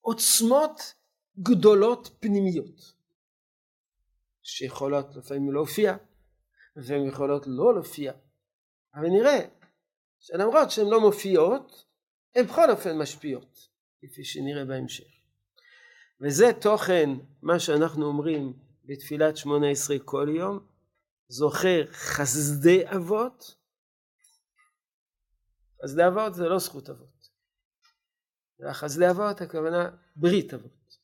עוצמות 0.00 0.94
גדולות 1.38 2.10
פנימיות. 2.20 2.93
שיכולות 4.44 5.16
לפעמים 5.16 5.52
להופיע, 5.52 5.96
לפעמים 6.76 7.08
יכולות 7.08 7.46
לא 7.46 7.74
להופיע. 7.74 8.12
אבל 8.94 9.06
נראה 9.08 9.38
שלמרות 10.20 10.70
שהן 10.70 10.86
לא 10.86 11.00
מופיעות, 11.00 11.84
הן 12.34 12.44
בכל 12.44 12.70
אופן 12.70 12.98
משפיעות, 12.98 13.68
כפי 13.98 14.24
שנראה 14.24 14.64
בהמשך. 14.64 15.14
וזה 16.20 16.46
תוכן 16.60 17.10
מה 17.42 17.58
שאנחנו 17.58 18.06
אומרים 18.06 18.52
בתפילת 18.84 19.36
שמונה 19.36 19.70
עשרה 19.70 19.96
כל 20.04 20.28
יום, 20.36 20.66
זוכר 21.28 21.84
חסדי 21.92 22.82
אבות. 22.96 23.54
חסדי 25.84 26.06
אבות 26.06 26.34
זה 26.34 26.48
לא 26.48 26.58
זכות 26.58 26.90
אבות. 26.90 27.28
והחסדי 28.58 29.10
אבות 29.10 29.40
הכוונה 29.40 29.90
ברית 30.16 30.54
אבות. 30.54 30.96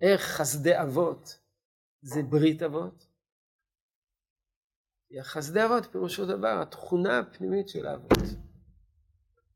איך 0.00 0.22
חסדי 0.22 0.82
אבות 0.82 1.41
זה 2.02 2.22
ברית 2.22 2.62
אבות. 2.62 3.06
חסדי 5.22 5.64
אבות 5.64 5.86
פירושו 5.92 6.26
דבר 6.26 6.62
התכונה 6.62 7.18
הפנימית 7.18 7.68
של 7.68 7.86
האבות. 7.86 8.18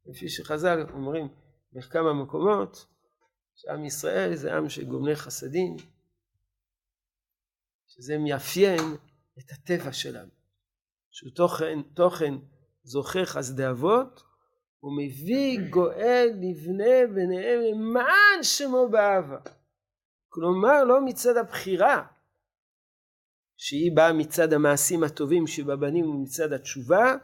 לפי 0.07 0.29
שחז"ל 0.29 0.87
אומרים 0.93 1.29
בכמה 1.73 2.12
מקומות 2.12 2.87
שעם 3.55 3.85
ישראל 3.85 4.35
זה 4.35 4.57
עם 4.57 4.69
של 4.69 4.85
גומלי 4.85 5.17
חסדים, 5.17 5.76
שזה 7.87 8.19
מאפיין 8.19 8.81
את 9.38 9.50
הטבע 9.50 9.93
שלנו, 9.93 10.31
שהוא 11.11 11.31
תוכן, 11.35 11.83
תוכן 11.95 12.35
זוכה 12.83 13.25
חסדי 13.25 13.71
אבות, 13.71 14.23
הוא 14.81 14.93
מביא 14.99 15.59
גואל 15.71 16.29
לבנה 16.35 17.15
ביניהם 17.15 17.61
למען 17.61 18.43
שמו 18.43 18.88
באהבה. 18.91 19.41
כלומר 20.29 20.85
לא 20.85 21.05
מצד 21.05 21.37
הבחירה, 21.37 22.07
שהיא 23.56 23.96
באה 23.96 24.12
מצד 24.12 24.52
המעשים 24.52 25.04
הטובים 25.04 25.46
שבבנים 25.46 26.10
ומצד 26.10 26.52
התשובה, 26.52 27.14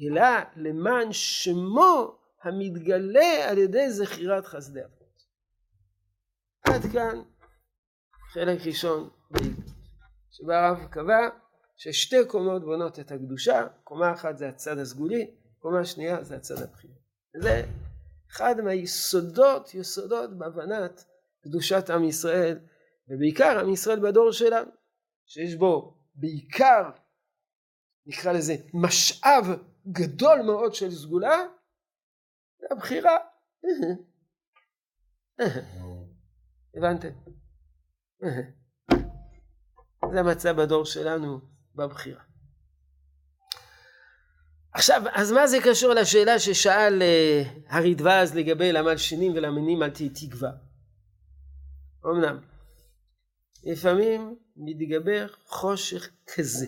אלא 0.00 0.22
למען 0.56 1.12
שמו 1.12 2.18
המתגלה 2.42 3.50
על 3.50 3.58
ידי 3.58 3.90
זכירת 3.90 4.46
חסדי 4.46 4.80
אבות. 4.84 5.22
עד 6.64 6.82
כאן 6.92 7.22
חלק 8.32 8.66
ראשון 8.66 9.08
בעברית, 9.30 9.56
שבה 10.30 10.66
הרב 10.66 10.84
קבע 10.90 11.28
ששתי 11.76 12.16
קומות 12.26 12.64
בונות 12.64 12.98
את 12.98 13.12
הקדושה, 13.12 13.66
קומה 13.84 14.12
אחת 14.12 14.38
זה 14.38 14.48
הצד 14.48 14.78
הסגולי, 14.78 15.30
קומה 15.58 15.84
שנייה 15.84 16.24
זה 16.24 16.36
הצד 16.36 16.62
הבחירה. 16.62 16.94
זה 17.40 17.62
אחד 18.30 18.60
מהיסודות, 18.60 19.74
יסודות 19.74 20.38
בהבנת 20.38 21.04
קדושת 21.44 21.90
עם 21.90 22.04
ישראל, 22.04 22.58
ובעיקר 23.08 23.60
עם 23.60 23.72
ישראל 23.72 24.00
בדור 24.00 24.32
שלנו, 24.32 24.70
שיש 25.32 25.54
בו 25.54 25.98
בעיקר, 26.14 26.90
נקרא 28.06 28.32
לזה, 28.32 28.56
משאב 28.74 29.44
גדול 29.86 30.42
מאוד 30.46 30.74
של 30.74 30.90
סגולה, 30.90 31.36
זה 32.58 32.66
הבחירה. 32.70 33.16
הבנתם? 36.76 37.08
זה 40.12 40.20
המצב 40.20 40.60
בדור 40.62 40.84
שלנו 40.84 41.40
בבחירה. 41.74 42.22
עכשיו, 44.72 45.02
אז 45.14 45.32
מה 45.32 45.46
זה 45.46 45.56
קשור 45.64 45.94
לשאלה 45.94 46.38
ששאל 46.38 47.02
uh, 47.02 47.48
הרדווז 47.68 48.34
לגבי 48.34 48.72
למלשינים 48.72 49.32
ולמינים 49.32 49.82
אל 49.82 49.90
תהי 49.90 50.08
תקווה? 50.08 50.50
אמנם, 52.06 52.40
לפעמים 53.64 54.41
מתגבר 54.56 55.26
חושך 55.46 56.10
כזה, 56.34 56.66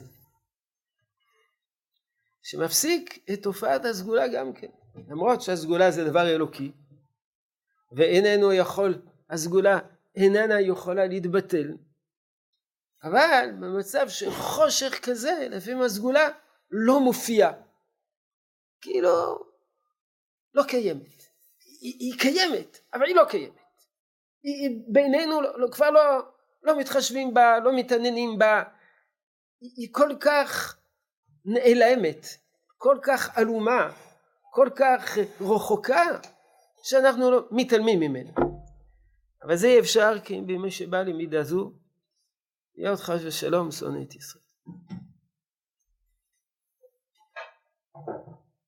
שמפסיק 2.43 3.31
את 3.33 3.43
תופעת 3.43 3.85
הסגולה 3.85 4.29
גם 4.29 4.53
כן. 4.53 4.71
למרות 5.09 5.43
שהסגולה 5.43 5.91
זה 5.91 6.05
דבר 6.05 6.29
אלוקי, 6.29 6.73
ואיננו 7.93 8.53
יכול, 8.53 9.03
הסגולה 9.31 9.79
איננה 10.17 10.61
יכולה 10.61 11.07
להתבטל, 11.07 11.77
אבל 13.05 13.51
במצב 13.61 14.09
של 14.09 14.31
חושך 14.31 15.01
כזה, 15.03 15.47
לפעמים 15.51 15.83
הסגולה 15.83 16.29
לא 16.71 17.01
מופיעה. 17.01 17.53
כאילו, 18.81 19.39
לא 20.55 20.63
קיימת. 20.69 21.23
היא, 21.81 21.95
היא 21.99 22.19
קיימת, 22.19 22.79
אבל 22.95 23.07
היא 23.07 23.15
לא 23.15 23.25
קיימת. 23.29 23.55
היא, 24.43 24.69
היא 24.69 24.79
בינינו 24.89 25.41
לא, 25.41 25.61
לא, 25.61 25.69
כבר 25.73 25.91
לא, 25.91 26.01
לא 26.65 26.79
מתחשבים 26.79 27.35
בה, 27.35 27.59
לא 27.59 27.77
מתעניינים 27.77 28.39
בה. 28.39 28.63
היא, 29.61 29.89
כל 29.93 30.17
כך 30.21 30.79
נעלמת, 31.45 32.27
כל 32.79 32.99
כך 33.03 33.39
עלומה, 33.39 33.91
כל 34.51 34.69
כך 34.77 35.19
רחוקה, 35.41 36.05
שאנחנו 36.83 37.31
לא 37.31 37.49
מתעלמים 37.51 38.01
ממנה. 38.01 38.31
אבל 39.43 39.57
זה 39.57 39.77
אפשר 39.79 40.21
כי 40.25 40.41
בימי 40.41 40.71
שבא 40.71 41.03
למידה 41.03 41.43
זו, 41.43 41.73
להיות 42.75 43.01
חס 43.01 43.21
ושלום 43.25 43.71
שונא 43.71 44.03
את 44.03 44.15
ישראל. 44.15 44.45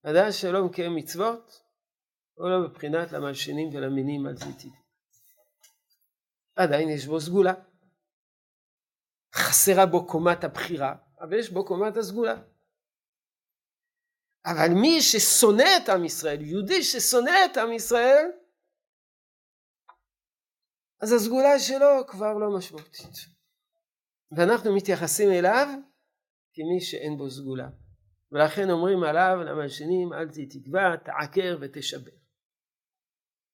אדם 0.03 0.33
שלא 0.33 0.65
מקיים 0.65 0.95
מצוות, 0.95 1.63
או 2.39 2.49
לא 2.49 2.69
בבחינת 2.69 3.13
למלשינים 3.13 3.69
ולמינים 3.75 4.27
על 4.27 4.37
זיתים. 4.37 4.73
עדיין 6.57 6.89
יש 6.89 7.07
בו 7.07 7.21
סגולה. 7.21 7.55
חסרה 9.37 9.87
בו 9.87 10.07
קומת 10.07 10.45
הבחירה, 10.45 10.95
אבל 11.21 11.39
יש 11.39 11.51
בו 11.51 11.65
קומת 11.65 11.97
הסגולה. 11.97 12.35
אבל 14.47 14.69
מי 14.83 15.03
ששונא 15.03 15.69
את 15.85 15.89
עם 15.89 16.05
ישראל, 16.05 16.41
יהודי 16.41 16.83
ששונא 16.83 17.31
את 17.53 17.57
עם 17.57 17.73
ישראל, 17.73 18.27
אז 21.01 21.13
הסגולה 21.13 21.59
שלו 21.59 22.07
כבר 22.07 22.33
לא 22.35 22.59
משמעותית. 22.59 23.37
ואנחנו 24.37 24.77
מתייחסים 24.77 25.31
אליו 25.31 25.67
כמי 26.53 26.81
שאין 26.81 27.19
בו 27.19 27.31
סגולה. 27.31 27.69
ולכן 28.33 28.71
אומרים 28.71 29.03
עליו 29.03 29.37
למלשינים 29.45 30.13
אל 30.13 30.29
תתקווה, 30.29 30.97
תעקר 31.05 31.59
ותשבר. 31.61 32.11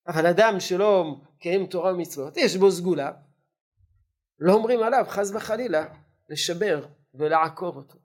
אבל 0.09 0.27
אדם 0.27 0.61
שלא 0.61 1.05
מקיים 1.05 1.66
תורה 1.66 1.95
ומצוות, 1.95 2.37
יש 2.37 2.57
בו 2.57 2.71
סגולה, 2.71 3.12
לא 4.38 4.53
אומרים 4.53 4.83
עליו 4.83 5.05
חס 5.09 5.31
וחלילה 5.35 5.95
לשבר 6.29 6.87
ולעקור 7.14 7.77
אותו. 7.77 7.99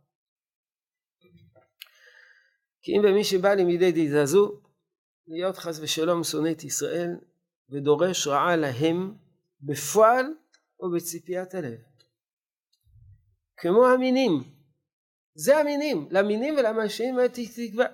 כי 2.81 2.91
אם 2.91 3.01
במי 3.03 3.23
שבא 3.23 3.53
למידי 3.53 3.91
דידה 3.91 4.25
זו, 4.25 4.61
להיות 5.27 5.57
חס 5.57 5.79
ושלום 5.79 6.23
שונא 6.23 6.51
את 6.51 6.63
ישראל 6.63 7.09
ודורש 7.69 8.27
רעה 8.27 8.55
להם 8.55 9.15
בפועל 9.61 10.25
או 10.79 10.91
בציפיית 10.91 11.55
הלב. 11.55 11.79
כמו 13.57 13.87
המינים 13.87 14.31
זה 15.35 15.57
המינים, 15.57 16.07
למינים 16.11 16.55
ולמלשינים 16.57 17.15
תקווה. 17.27 17.85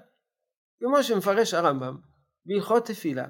כמו 0.80 1.04
שמפרש 1.04 1.54
הרמב"ם 1.54 1.98
בהלכות 2.46 2.86
תפילה, 2.86 3.28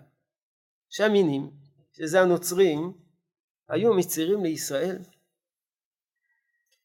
שהמינים, 0.89 1.51
שזה 1.91 2.21
הנוצרים, 2.21 2.93
היו 3.73 3.93
מצעירים 3.93 4.43
לישראל, 4.43 4.97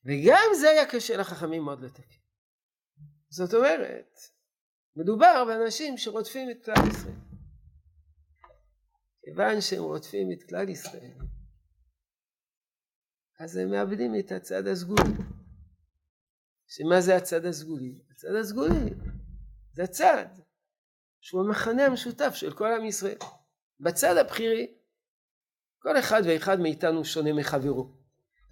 וגם 0.04 0.46
זה 0.60 0.70
היה 0.70 0.86
קשה 0.86 1.16
לחכמים 1.16 1.62
מאוד 1.62 1.84
לתקן. 1.84 2.18
זאת 3.30 3.54
אומרת, 3.54 4.18
מדובר 4.96 5.44
באנשים 5.46 5.98
שרודפים 5.98 6.50
את 6.50 6.64
כלל 6.64 6.88
ישראל. 6.90 7.14
כיוון 9.24 9.60
שהם 9.60 9.82
רודפים 9.82 10.28
את 10.32 10.48
כלל 10.48 10.68
ישראל, 10.68 11.18
אז 13.40 13.56
הם 13.56 13.70
מאבדים 13.70 14.12
את 14.18 14.32
הצד 14.32 14.66
הסגולי. 14.66 15.12
שמה 16.68 17.00
זה 17.00 17.16
הצד 17.16 17.44
הסגולי? 17.44 18.02
הצד 18.10 18.34
הסגולי 18.40 18.94
זה 19.72 19.82
הצד 19.82 20.26
שהוא 21.20 21.44
המחנה 21.46 21.86
המשותף 21.86 22.30
של 22.34 22.52
כל 22.52 22.72
עם 22.72 22.84
ישראל. 22.84 23.18
בצד 23.80 24.16
הבחירי 24.16 24.77
כל 25.88 25.98
אחד 25.98 26.22
ואחד 26.26 26.60
מאיתנו 26.60 27.04
שונה 27.04 27.32
מחברו. 27.32 27.92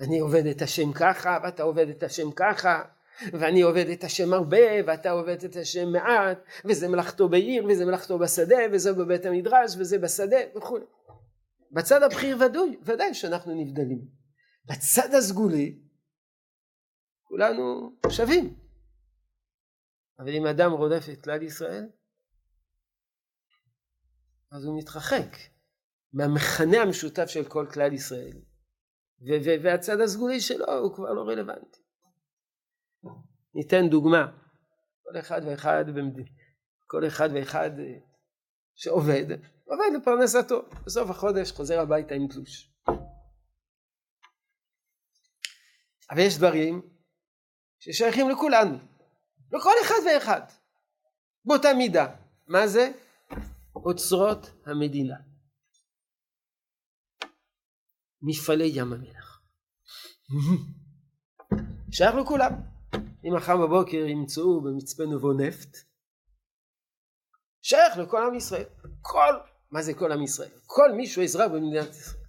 אני 0.01 0.18
עובד 0.18 0.46
את 0.46 0.62
השם 0.62 0.92
ככה 0.92 1.38
ואתה 1.42 1.62
עובד 1.62 1.88
את 1.88 2.03
השם 2.03 2.31
ככה 2.31 2.83
ואני 3.33 3.62
עובד 3.62 3.88
את 3.88 4.05
השם 4.05 4.33
הרבה 4.33 4.57
ואתה 4.87 5.11
עובד 5.11 5.44
את 5.44 5.57
השם 5.57 5.88
מעט 5.92 6.38
וזה 6.64 6.88
מלאכתו 6.88 7.29
בעיר 7.29 7.64
וזה 7.64 7.85
מלאכתו 7.85 8.18
בשדה 8.18 8.57
וזה 8.72 8.92
בבית 8.92 9.25
המדרש 9.27 9.77
וזה 9.79 9.99
בשדה 9.99 10.37
וכו'. 10.57 10.79
בצד 11.72 12.03
הבחיר 12.03 12.37
ודאי, 12.37 12.77
ודאי 12.83 13.14
שאנחנו 13.14 13.55
נבדלים. 13.55 14.09
בצד 14.64 15.14
הסגולי 15.14 15.79
כולנו 17.22 17.96
שווים. 18.11 18.57
אבל 20.18 20.35
אם 20.35 20.46
אדם 20.46 20.72
רודף 20.72 21.07
את 21.12 21.25
כלל 21.25 21.42
ישראל, 21.42 21.88
אז 24.53 24.64
הוא 24.64 24.79
מתרחק 24.79 25.56
מהמכנה 26.12 26.83
המשותף 26.83 27.27
של 27.27 27.45
כל 27.45 27.66
כלל 27.73 27.92
ישראל. 27.92 28.38
והצד 29.62 30.01
הסגולי 30.01 30.40
שלו 30.40 30.79
הוא 30.79 30.95
כבר 30.95 31.12
לא 31.12 31.23
רלוונטי. 31.23 31.81
ניתן 33.55 33.88
דוגמה, 33.90 34.27
כל 35.03 35.19
אחד 35.19 35.40
ואחד, 35.47 35.85
במד... 35.95 36.16
כל 36.87 37.07
אחד 37.07 37.29
ואחד 37.35 37.71
שעובד, 38.75 39.25
עובד 39.64 39.87
לפרנסתו, 39.97 40.62
בסוף 40.87 41.11
החודש 41.11 41.53
חוזר 41.53 41.81
הביתה 41.81 42.14
עם 42.14 42.29
תלוש. 42.29 42.73
אבל 46.11 46.19
יש 46.21 46.38
דברים 46.38 46.83
ששייכים 47.79 48.31
לכולנו, 48.31 48.79
לכל 49.53 49.73
אחד 49.83 49.95
ואחד, 50.07 50.40
באותה 51.45 51.69
מידה. 51.79 52.16
מה 52.47 52.66
זה? 52.66 52.92
אוצרות 53.77 54.51
המדינה. 54.66 55.16
מפעלי 58.22 58.70
ים 58.74 58.92
המלח. 58.92 59.42
שייך 61.90 62.14
לכולם. 62.14 62.52
אם 63.24 63.35
מחר 63.37 63.57
בבוקר 63.57 63.96
ימצאו 63.96 64.61
במצפה 64.61 65.05
נבו 65.05 65.33
נפט, 65.33 65.76
שייך 67.62 67.98
לכל 67.98 68.22
עם 68.22 68.35
ישראל. 68.35 68.64
כל, 69.02 69.35
מה 69.70 69.83
זה 69.83 69.94
כל 69.94 70.12
עם 70.12 70.22
ישראל? 70.22 70.50
כל 70.66 70.92
מי 70.92 71.07
שהוא 71.07 71.24
אזרח 71.24 71.50
במדינת 71.50 71.90
ישראל. 71.90 72.26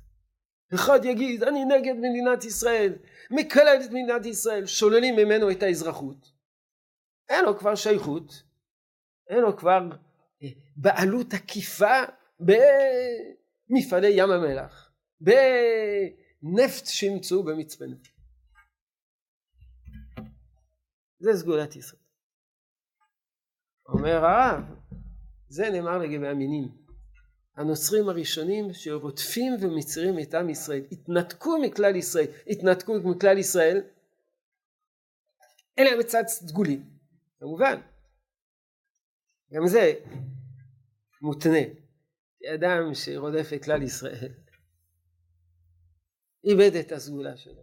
אחד 0.76 1.06
יגיד 1.06 1.44
אני 1.44 1.66
נגד 1.66 1.94
מדינת 1.94 2.44
ישראל, 2.44 2.94
מקלל 3.32 3.78
את 3.86 3.90
מדינת 3.90 4.26
ישראל, 4.26 4.66
שוללים 4.66 5.16
ממנו 5.16 5.52
את 5.52 5.64
האזרחות. 5.64 6.32
אין 7.30 7.46
לו 7.46 7.58
כבר 7.58 7.76
שייכות, 7.76 8.44
אין 9.30 9.40
לו 9.40 9.58
כבר 9.58 9.90
אה, 10.44 10.48
בעלות 10.76 11.34
עקיפה 11.34 12.04
במפעלי 12.40 14.10
ים 14.12 14.32
המלח, 14.32 14.87
בנפט 15.22 16.86
שימצאו 16.86 17.44
במצפנו. 17.44 17.96
זה 21.20 21.34
סגולת 21.34 21.76
ישראל. 21.76 22.02
אומר 23.88 24.26
הרב, 24.26 24.64
זה 25.48 25.70
נאמר 25.70 25.98
לגבי 25.98 26.28
המינים. 26.28 26.88
הנוצרים 27.56 28.10
הראשונים 28.10 28.74
שרודפים 28.74 29.54
ומצרים 29.62 30.20
את 30.20 30.34
עם 30.34 30.50
ישראל, 30.50 30.82
התנתקו 30.92 31.58
מכלל 31.62 31.96
ישראל, 31.96 32.28
התנתקו 32.48 32.94
מכלל 33.04 33.38
ישראל, 33.38 33.82
אין 35.78 35.88
להם 35.88 36.04
צד 36.04 36.24
סגולי, 36.28 36.80
כמובן. 37.40 37.82
גם 39.54 39.68
זה 39.68 39.94
מותנה. 41.22 41.60
אדם 42.56 42.94
שרודף 42.94 43.50
את 43.56 43.64
כלל 43.64 43.84
ישראל 43.84 44.32
איבד 46.48 46.76
את 46.76 46.92
הסגולה 46.92 47.38
שלו. 47.38 47.62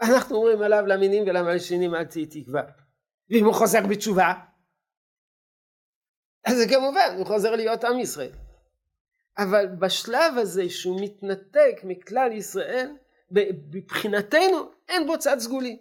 אנחנו 0.00 0.36
אומרים 0.36 0.62
עליו 0.62 0.86
למינים 0.86 1.22
ולמלשינים 1.22 1.94
אל 1.94 2.04
תהי 2.04 2.26
תקווה. 2.26 2.62
ואם 3.30 3.44
הוא 3.44 3.54
חוזר 3.54 3.86
בתשובה, 3.90 4.32
אז 6.44 6.56
זה 6.56 6.68
כמובן, 6.68 7.14
הוא 7.16 7.26
חוזר 7.26 7.50
להיות 7.56 7.84
עם 7.84 7.98
ישראל. 7.98 8.32
אבל 9.38 9.66
בשלב 9.66 10.38
הזה 10.38 10.70
שהוא 10.70 11.00
מתנתק 11.00 11.80
מכלל 11.84 12.32
ישראל, 12.32 12.96
מבחינתנו 13.70 14.70
אין 14.88 15.06
בו 15.06 15.18
צד 15.18 15.38
סגולי. 15.38 15.80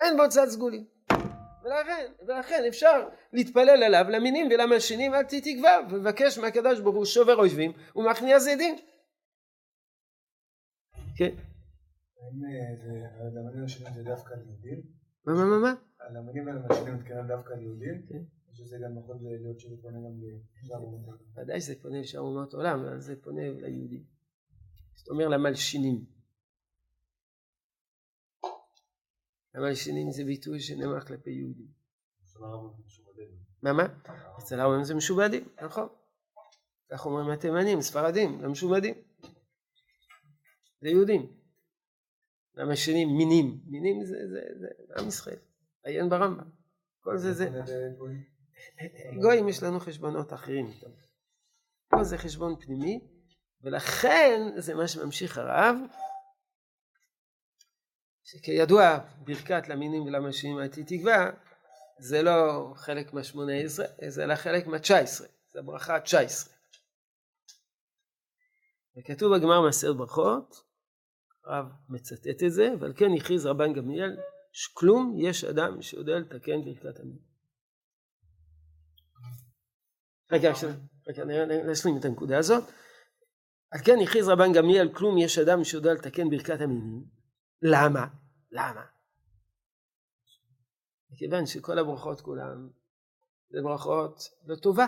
אין 0.00 0.16
בו 0.16 0.28
צד 0.28 0.48
סגולי. 0.48 0.84
ולכן, 1.64 2.06
ולכן 2.26 2.64
אפשר 2.68 3.08
להתפלל 3.32 3.82
עליו 3.82 4.04
למינים 4.08 4.48
ולמלשינים 4.50 5.14
אל 5.14 5.22
תהי 5.22 5.40
תקווה 5.40 5.80
ולבקש 5.90 6.38
מהקדוש 6.38 6.80
ברוך 6.80 6.96
הוא 6.96 7.04
שובר 7.04 7.36
אויבים 7.36 7.72
ומכניע 7.96 8.38
זדים. 8.38 8.76
כן. 11.18 11.34
האם 12.20 12.44
אה, 12.44 13.26
הלמנים 13.26 13.64
השונים 13.64 13.94
זה 13.94 14.02
דווקא 14.02 14.34
ליהודים? 14.34 14.82
מה 15.24 15.32
מה 15.32 15.44
מה 15.44 15.58
מה? 15.58 15.74
הלמנים 16.00 16.48
משנים 16.70 16.94
מתכוונים 16.94 17.26
דווקא 17.26 17.52
ליהודים? 17.52 18.06
כן. 18.08 18.22
או 18.48 18.54
שזה 18.54 18.76
גם 18.84 18.98
יכול 18.98 19.16
להיות 19.20 19.60
שזה 19.60 19.76
פונה 19.82 19.98
גם 19.98 20.20
לשאר 20.62 20.78
אומות 20.78 21.00
העולם? 21.04 21.18
ודאי 21.36 21.60
שזה 21.60 21.82
פונה 21.82 22.00
לשאר 22.00 22.20
אומות 22.20 22.54
עולם, 22.54 22.80
אבל 22.80 23.00
זה 23.00 23.22
פונה 23.22 23.42
ליהודים. 23.42 24.04
זאת 24.94 25.08
אומרת 25.08 25.30
למלשינים. 25.30 26.04
המלשינים 29.54 30.10
זה 30.10 30.24
ביטוי 30.24 30.60
שנאמר 30.60 31.00
כלפי 31.00 31.30
יהודים. 31.30 31.68
מה 33.62 33.72
מה? 33.72 33.86
אצל 34.38 34.60
העולם 34.60 34.84
זה 34.84 34.94
משובדים, 34.94 35.48
נכון. 35.62 35.88
כך 36.90 37.06
אומרים 37.06 37.30
התימנים, 37.30 37.80
ספרדים, 37.80 38.40
גם 38.42 38.52
משובדים. 38.52 39.07
זה 40.80 40.88
יהודים. 40.88 41.32
למה 42.54 42.76
שני 42.76 43.04
מינים? 43.04 43.60
מינים 43.66 44.04
זה, 44.04 44.16
זה, 44.28 44.40
זה, 44.60 44.66
עם 44.98 45.08
ישראל. 45.08 45.38
עיין 45.84 46.08
ברמב"ם. 46.08 46.50
כל 47.00 47.18
זה 47.18 47.32
זה. 47.32 47.50
גויים 49.20 49.48
יש 49.48 49.62
לנו 49.62 49.80
חשבונות 49.80 50.32
אחרים 50.32 50.66
איתם. 50.66 50.90
פה 51.88 52.04
זה 52.04 52.18
חשבון 52.18 52.56
פנימי, 52.60 53.00
ולכן 53.62 54.40
זה 54.56 54.74
מה 54.74 54.88
שממשיך 54.88 55.38
הרב, 55.38 55.76
שכידוע 58.24 58.98
ברכת 59.24 59.68
למינים 59.68 60.02
ולמשינים 60.02 60.58
הייתי 60.58 60.84
תקווה, 60.84 61.30
זה 61.98 62.22
לא 62.22 62.72
חלק 62.76 63.12
מהשמונה 63.12 63.52
עשרה, 63.52 63.86
זה 64.08 64.24
אלא 64.24 64.34
חלק 64.34 64.66
מהתשע 64.66 64.98
עשרה, 64.98 65.26
זה 65.52 65.58
הברכה 65.58 65.96
התשע 65.96 66.20
עשרה. 66.20 66.54
וכתוב 68.96 69.36
בגמר 69.36 69.60
מעשר 69.60 69.92
ברכות, 69.92 70.67
הרב 71.48 71.66
מצטט 71.88 72.42
את 72.46 72.52
זה, 72.52 72.68
ועל 72.80 72.92
כן 72.96 73.10
הכריז 73.16 73.46
רבן 73.46 73.72
גמליאל, 73.72 74.16
שכלום 74.52 75.14
יש 75.18 75.44
אדם 75.44 75.82
שיודע 75.82 76.18
לתקן 76.18 76.64
ברכת 76.64 77.00
המין. 77.00 77.18
רגע, 80.32 80.52
רגע, 81.08 81.24
נשלים 81.70 81.96
את 81.98 82.04
הנקודה 82.04 82.38
הזאת. 82.38 82.64
על 83.70 83.80
כן 83.84 83.96
הכריז 84.02 84.28
רבן 84.28 84.52
גמליאל, 84.52 84.94
כלום 84.94 85.18
יש 85.18 85.38
אדם 85.38 85.64
שיודע 85.64 85.94
לתקן 85.94 86.30
ברכת 86.30 86.60
המינים. 86.60 87.04
למה? 87.62 88.06
למה? 88.50 88.84
מכיוון 91.10 91.46
שכל 91.46 91.78
הברכות 91.78 92.20
כולן 92.20 92.68
זה 93.50 93.58
ברכות 93.62 94.20
לטובה. 94.46 94.86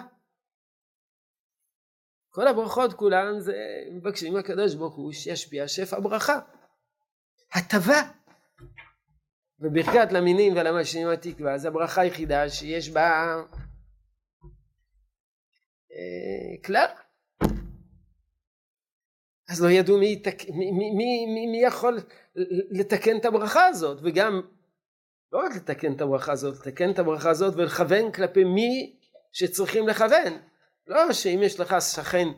כל 2.30 2.48
הברכות 2.48 2.92
כולן 2.92 3.40
זה 3.40 3.54
מבקשים 3.92 4.32
מהקדוש 4.32 4.74
ברוך 4.74 4.94
הוא 4.94 5.12
שישפיע 5.12 5.68
שפע 5.68 6.00
ברכה. 6.00 6.38
הטבה. 7.52 8.02
וברכת 9.60 10.12
למינים 10.12 10.52
ולמשינים 10.52 11.08
התקווה 11.08 11.58
זה 11.58 11.68
הברכה 11.68 12.00
היחידה 12.00 12.48
שיש 12.48 12.90
בה 12.90 13.36
אה, 15.92 16.62
כלל. 16.64 16.86
אז 19.48 19.62
לא 19.62 19.70
ידעו 19.70 19.98
מי, 19.98 20.12
יתק... 20.12 20.42
מי, 20.48 20.70
מי, 20.72 21.26
מי, 21.26 21.46
מי 21.46 21.62
יכול 21.66 21.98
לתקן 22.70 23.16
את 23.16 23.24
הברכה 23.24 23.66
הזאת 23.66 23.98
וגם 24.02 24.42
לא 25.32 25.38
רק 25.38 25.56
לתקן 25.56 25.92
את 25.92 26.00
הברכה 26.00 26.32
הזאת, 26.32 26.66
לתקן 26.66 26.90
את 26.90 26.98
הברכה 26.98 27.30
הזאת 27.30 27.54
ולכוון 27.56 28.12
כלפי 28.12 28.44
מי 28.44 28.96
שצריכים 29.32 29.88
לכוון. 29.88 30.49
לא 30.90 31.12
שאם 31.12 31.40
יש 31.42 31.60
לך 31.60 31.74
שכן 31.80 32.28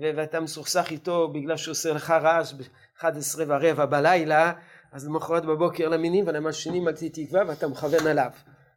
ואתה 0.00 0.40
מסוכסך 0.40 0.86
איתו 0.90 1.28
בגלל 1.28 1.56
שהוא 1.56 1.72
עושה 1.72 1.92
לך 1.92 2.10
רעש 2.10 2.52
ב-11 2.52 3.38
ורבע 3.46 3.86
בלילה, 3.86 4.52
אז 4.92 5.06
למחרת 5.06 5.44
בבוקר 5.44 5.88
למינים 5.88 6.26
ולמלשינים 6.26 6.88
על 6.88 6.94
תקווה 7.12 7.42
ואתה 7.48 7.68
מכוון 7.68 8.06
עליו. 8.06 8.30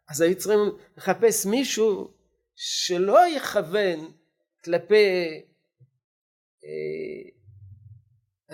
אז 0.10 0.22
היו 0.22 0.38
צריכים 0.38 0.60
לחפש 0.98 1.46
מישהו 1.46 2.14
שלא 2.56 3.28
יכוון 3.28 4.12
כלפי 4.64 5.42
אה, 6.64 7.30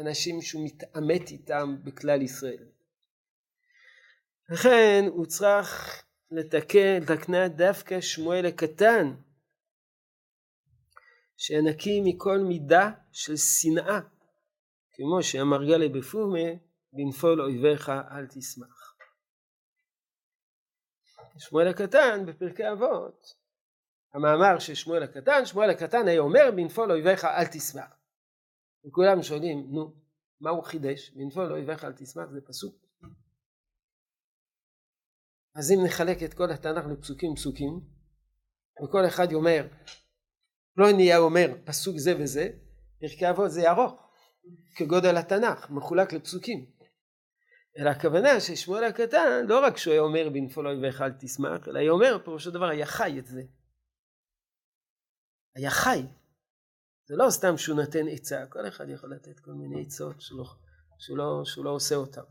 אנשים 0.01 0.41
שהוא 0.41 0.65
מתעמת 0.65 1.29
איתם 1.31 1.75
בכלל 1.83 2.21
ישראל. 2.21 2.65
לכן 4.49 5.05
הוא 5.07 5.25
צריך 5.25 6.03
לתקן, 6.31 6.99
לתקנה 7.01 7.47
דווקא 7.47 8.01
שמואל 8.01 8.45
הקטן 8.45 9.13
שנקי 11.38 12.02
מכל 12.04 12.38
מידה 12.38 12.91
של 13.12 13.36
שנאה 13.36 14.00
כמו 14.91 15.24
שאמר 15.24 15.65
גלי 15.65 15.89
בפומה 15.89 16.50
בנפול 16.93 17.41
אויביך 17.41 17.89
אל 17.89 18.28
תשמח. 18.28 18.95
שמואל 21.38 21.67
הקטן 21.67 22.26
בפרקי 22.26 22.71
אבות 22.71 23.26
המאמר 24.13 24.60
של 24.60 24.74
שמואל 24.74 25.04
הקטן 25.04 25.45
שמואל 25.45 25.69
הקטן 25.69 26.08
היה 26.08 26.19
אומר 26.19 26.52
בנפול 26.56 26.91
אויביך 26.91 27.26
אל 27.26 27.45
תשמח. 27.52 27.95
וכולם 28.88 29.24
שואלים 29.24 29.67
נו 29.71 29.93
מה 30.41 30.50
הוא 30.50 30.63
חידש 30.63 31.10
בנפול 31.10 31.52
אויביך 31.52 31.84
אל 31.84 31.93
תשמח 31.93 32.26
זה 32.32 32.41
פסוק 32.48 32.76
אז 35.56 35.71
אם 35.71 35.86
נחלק 35.86 36.24
את 36.24 36.34
כל 36.34 36.52
התנ"ך 36.52 36.86
לפסוקים 36.86 37.36
פסוקים 37.36 37.82
וכל 38.84 39.08
אחד 39.08 39.34
אומר 39.34 39.67
לא 40.77 40.91
נהיה 40.91 41.17
אומר 41.17 41.47
פסוק 41.65 41.97
זה 41.97 42.13
וזה 42.19 42.49
פרקי 42.99 43.29
אבות 43.29 43.51
זה 43.51 43.71
ארוך 43.71 43.93
כגודל 44.75 45.17
התנ"ך 45.17 45.69
מחולק 45.69 46.13
לפסוקים. 46.13 46.65
אלא 47.79 47.89
הכוונה 47.89 48.39
ששמואל 48.39 48.83
הקטן 48.83 49.45
לא 49.47 49.65
רק 49.65 49.77
שהוא 49.77 49.91
היה 49.91 50.01
אומר 50.01 50.29
בנפול 50.33 50.67
אויביך 50.67 51.01
אל 51.01 51.11
תשמח 51.19 51.67
אלא 51.67 51.79
היה 51.79 51.91
אומר 51.91 52.17
פירושו 52.23 52.51
דבר 52.51 52.65
היה 52.65 52.85
חי 52.85 53.19
את 53.19 53.27
זה 53.27 53.41
היה 55.55 55.71
חי. 55.71 56.01
זה 57.07 57.15
לא 57.15 57.29
סתם 57.29 57.57
שהוא 57.57 57.77
נותן 57.81 58.07
עצה 58.11 58.45
כל 58.49 58.67
אחד 58.67 58.89
יכול 58.89 59.13
לתת 59.13 59.39
כל 59.39 59.51
מיני 59.51 59.85
עצות 59.85 60.21
שהוא 60.21 60.39
לא, 60.39 60.45
שהוא 60.99 61.17
לא, 61.17 61.41
שהוא 61.45 61.65
לא 61.65 61.69
עושה 61.69 61.95
אותן. 61.95 62.21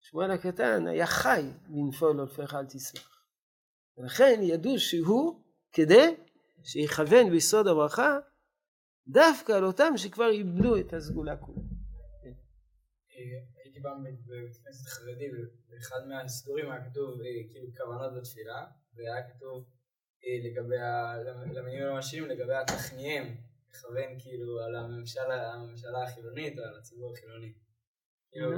שמואל 0.00 0.30
הקטן 0.30 0.86
היה 0.86 1.06
חי 1.06 1.42
בנפול 1.68 2.20
אויביך 2.20 2.54
אל 2.54 2.66
תשמח 2.66 3.13
ולכן 3.98 4.40
ידעו 4.42 4.78
שהוא 4.78 5.40
כדי 5.72 6.14
שיכוון 6.64 7.30
ביסוד 7.30 7.66
הברכה 7.66 8.18
דווקא 9.08 9.52
על 9.52 9.64
אותם 9.64 9.92
שכבר 9.96 10.30
איבדו 10.30 10.76
את 10.76 10.92
הסגולה 10.92 11.36
כולה. 11.36 11.58
הייתי 13.64 13.82
פעם 13.82 14.04
בבית 14.04 14.56
כנסת 14.56 14.86
חרדי 14.86 15.30
ואחד 15.70 16.06
מהסידורים 16.08 16.70
היה 16.70 16.90
כתוב 16.90 17.20
אה, 17.20 17.26
כאילו 17.50 17.66
כוונות 17.76 18.12
בתפילה 18.20 18.66
והיה 18.94 19.28
כתוב 19.30 19.64
אה, 20.24 20.48
לגבי 20.48 20.78
הלמינים 20.78 21.82
הממשיים 21.82 22.24
לגבי 22.24 22.54
הטכניהם 22.54 23.36
לכוון 23.70 24.18
כאילו 24.18 24.60
על 24.60 24.74
הממשלה 24.76 26.02
החילונית 26.04 26.58
או 26.58 26.64
על 26.64 26.78
הציבור 26.78 27.12
החילוני. 27.12 27.52
כאילו, 28.30 28.50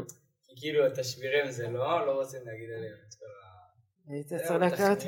כי 0.44 0.52
כאילו 0.60 0.86
את 0.86 0.98
השבירים 0.98 1.50
זה 1.50 1.68
לא, 1.68 2.06
לא 2.06 2.12
רוצים 2.12 2.46
להגיד 2.46 2.70
עליהם 2.70 2.98
את 3.08 3.14
כל 3.14 3.26
ה... 3.26 3.45
היית 4.06 4.28
צריך 4.28 4.50
לקחת, 4.50 4.98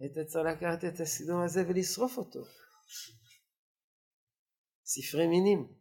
היית 0.00 0.18
צריך 0.26 0.46
לקחת 0.46 0.84
את 0.84 1.00
הסידור 1.00 1.42
הזה 1.42 1.68
ולשרוף 1.68 2.18
אותו. 2.18 2.44
ספרי 4.84 5.26
מינים. 5.26 5.72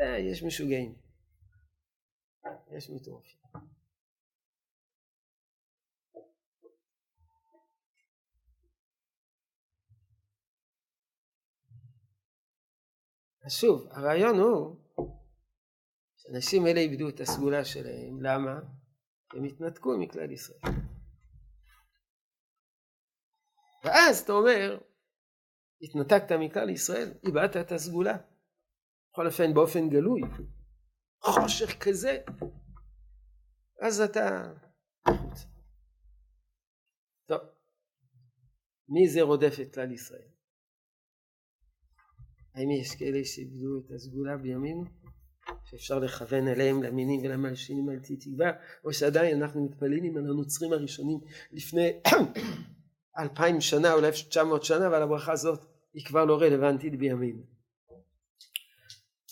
אה, 0.00 0.18
יש 0.18 0.42
משוגעים. 0.42 0.94
יש 2.76 2.90
מטורפים. 2.90 3.38
אז 13.44 13.52
שוב, 13.52 13.88
הרעיון 13.90 14.38
הוא 14.38 14.76
שאנשים 16.16 16.66
אלה 16.66 16.80
איבדו 16.80 17.08
את 17.08 17.20
הסגולה 17.20 17.64
שלהם, 17.64 18.22
למה? 18.22 18.77
הם 19.34 19.44
התנתקו 19.44 19.98
מכלל 19.98 20.30
ישראל. 20.30 20.60
ואז 23.84 24.20
אתה 24.20 24.32
אומר, 24.32 24.78
התנתקת 25.82 26.32
מכלל 26.32 26.70
ישראל, 26.70 27.12
איבדת 27.26 27.56
את 27.56 27.72
הסגולה. 27.72 28.16
בכל 29.12 29.26
אופן 29.26 29.54
באופן 29.54 29.88
גלוי, 29.88 30.20
חושך 31.20 31.78
כזה, 31.80 32.18
אז 33.82 34.00
אתה 34.00 34.54
טוב, 37.26 37.40
מי 38.88 39.08
זה 39.08 39.22
רודף 39.22 39.54
את 39.62 39.74
כלל 39.74 39.92
ישראל? 39.92 40.28
האם 42.54 42.70
יש 42.70 42.94
כאלה 42.98 43.24
שאיבדו 43.24 43.78
את 43.78 43.90
הסגולה 43.90 44.36
בימינו? 44.36 44.84
שאפשר 45.70 45.98
לכוון 45.98 46.48
אליהם 46.48 46.82
למינים 46.82 47.20
ולמלשינים 47.20 47.88
על 47.88 47.98
תקווה, 47.98 48.52
או 48.84 48.92
שעדיין 48.92 49.42
אנחנו 49.42 49.64
מתפללים 49.64 50.16
על 50.16 50.24
הנוצרים 50.24 50.72
הראשונים 50.72 51.20
לפני 51.52 51.90
אלפיים 53.20 53.60
שנה, 53.60 53.92
אולי 53.92 54.10
תשע 54.10 54.44
מאות 54.44 54.64
שנה, 54.64 54.86
אבל 54.86 55.02
הברכה 55.02 55.32
הזאת 55.32 55.60
היא 55.94 56.04
כבר 56.04 56.24
לא 56.24 56.40
רלוונטית 56.40 56.98
בימינו. 56.98 57.42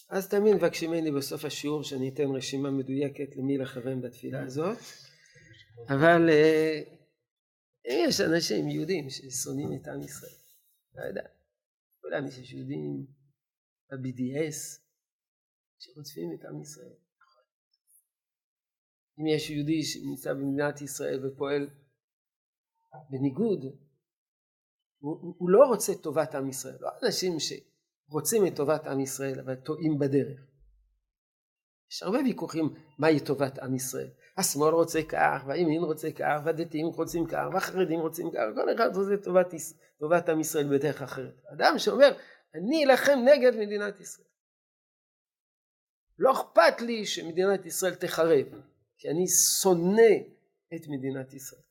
אז 0.09 0.29
תמיד 0.29 0.55
מבקשים 0.55 0.91
ממני 0.91 1.11
בסוף 1.11 1.45
השיעור 1.45 1.83
שאני 1.83 2.09
אתן 2.09 2.31
רשימה 2.37 2.71
מדויקת 2.71 3.37
למי 3.37 3.59
לכוון 3.59 4.01
בתפילה 4.01 4.43
הזאת, 4.43 4.79
אבל 5.89 6.29
אה, 6.31 6.83
יש 7.87 8.21
אנשים 8.21 8.69
יהודים 8.69 9.11
ששונאים 9.11 9.69
את 9.73 9.89
עם 9.89 10.03
ישראל, 10.03 10.31
לא 10.95 11.03
יודע, 11.05 11.23
כולם 12.01 12.27
יש 12.27 12.53
יהודים 12.53 13.07
ב-BDS 13.91 14.86
שרודפים 15.79 16.29
את 16.35 16.45
עם 16.45 16.61
ישראל. 16.61 16.95
אם 19.19 19.27
יש 19.27 19.51
יהודי 19.51 19.83
שנמצא 19.83 20.33
במדינת 20.33 20.81
ישראל 20.81 21.27
ופועל 21.27 21.71
בניגוד, 23.11 23.65
הוא, 24.99 25.35
הוא 25.39 25.51
לא 25.51 25.67
רוצה 25.67 25.93
טובת 25.95 26.35
עם 26.35 26.49
ישראל, 26.49 26.77
לא 26.81 26.89
אנשים 27.03 27.33
שרוצים 27.39 28.47
את 28.47 28.57
טובת 28.57 28.87
עם 28.87 29.01
ישראל 29.01 29.41
אבל 29.41 29.55
טועים 29.55 29.99
בדרך. 29.99 30.41
יש 31.91 32.03
הרבה 32.03 32.19
ויכוחים 32.19 32.75
מהי 32.99 33.21
טובת 33.21 33.59
עם 33.59 33.75
ישראל. 33.75 34.11
השמאל 34.37 34.75
רוצה 34.75 35.03
כך, 35.03 35.45
והימין 35.47 35.83
רוצה 35.83 36.13
כך, 36.13 36.41
והדתיים 36.45 36.87
רוצים 36.87 37.27
כך, 37.27 37.45
והחרדים 37.53 38.01
רוצים 38.01 38.31
כך, 38.31 38.41
כל 38.55 38.75
אחד 38.75 38.97
רוצה 38.97 39.17
טובת, 39.25 39.47
טובת 39.99 40.29
עם 40.29 40.41
ישראל 40.41 40.79
בדרך 40.79 41.03
אחרת. 41.03 41.43
אדם 41.53 41.79
שאומר, 41.79 42.17
אני 42.55 42.85
אלחם 42.85 43.19
נגד 43.25 43.57
מדינת 43.57 44.01
ישראל. 44.01 44.26
לא 46.19 46.33
אכפת 46.33 46.81
לי 46.81 47.07
שמדינת 47.07 47.67
ישראל 47.67 47.95
תחרב, 47.95 48.47
כי 48.99 49.09
אני 49.09 49.29
שונא 49.29 50.13
את 50.75 50.81
מדינת 50.89 51.35
ישראל. 51.35 51.63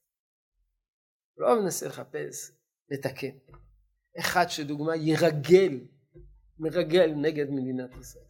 לא 1.37 1.61
מנסה 1.61 1.87
לחפש 1.87 2.51
לתקן. 2.89 3.37
אחד 4.19 4.45
שדוגמה 4.49 4.95
ירגל, 4.95 5.79
מרגל 6.59 7.13
נגד 7.15 7.49
מדינת 7.49 7.97
ישראל. 7.99 8.25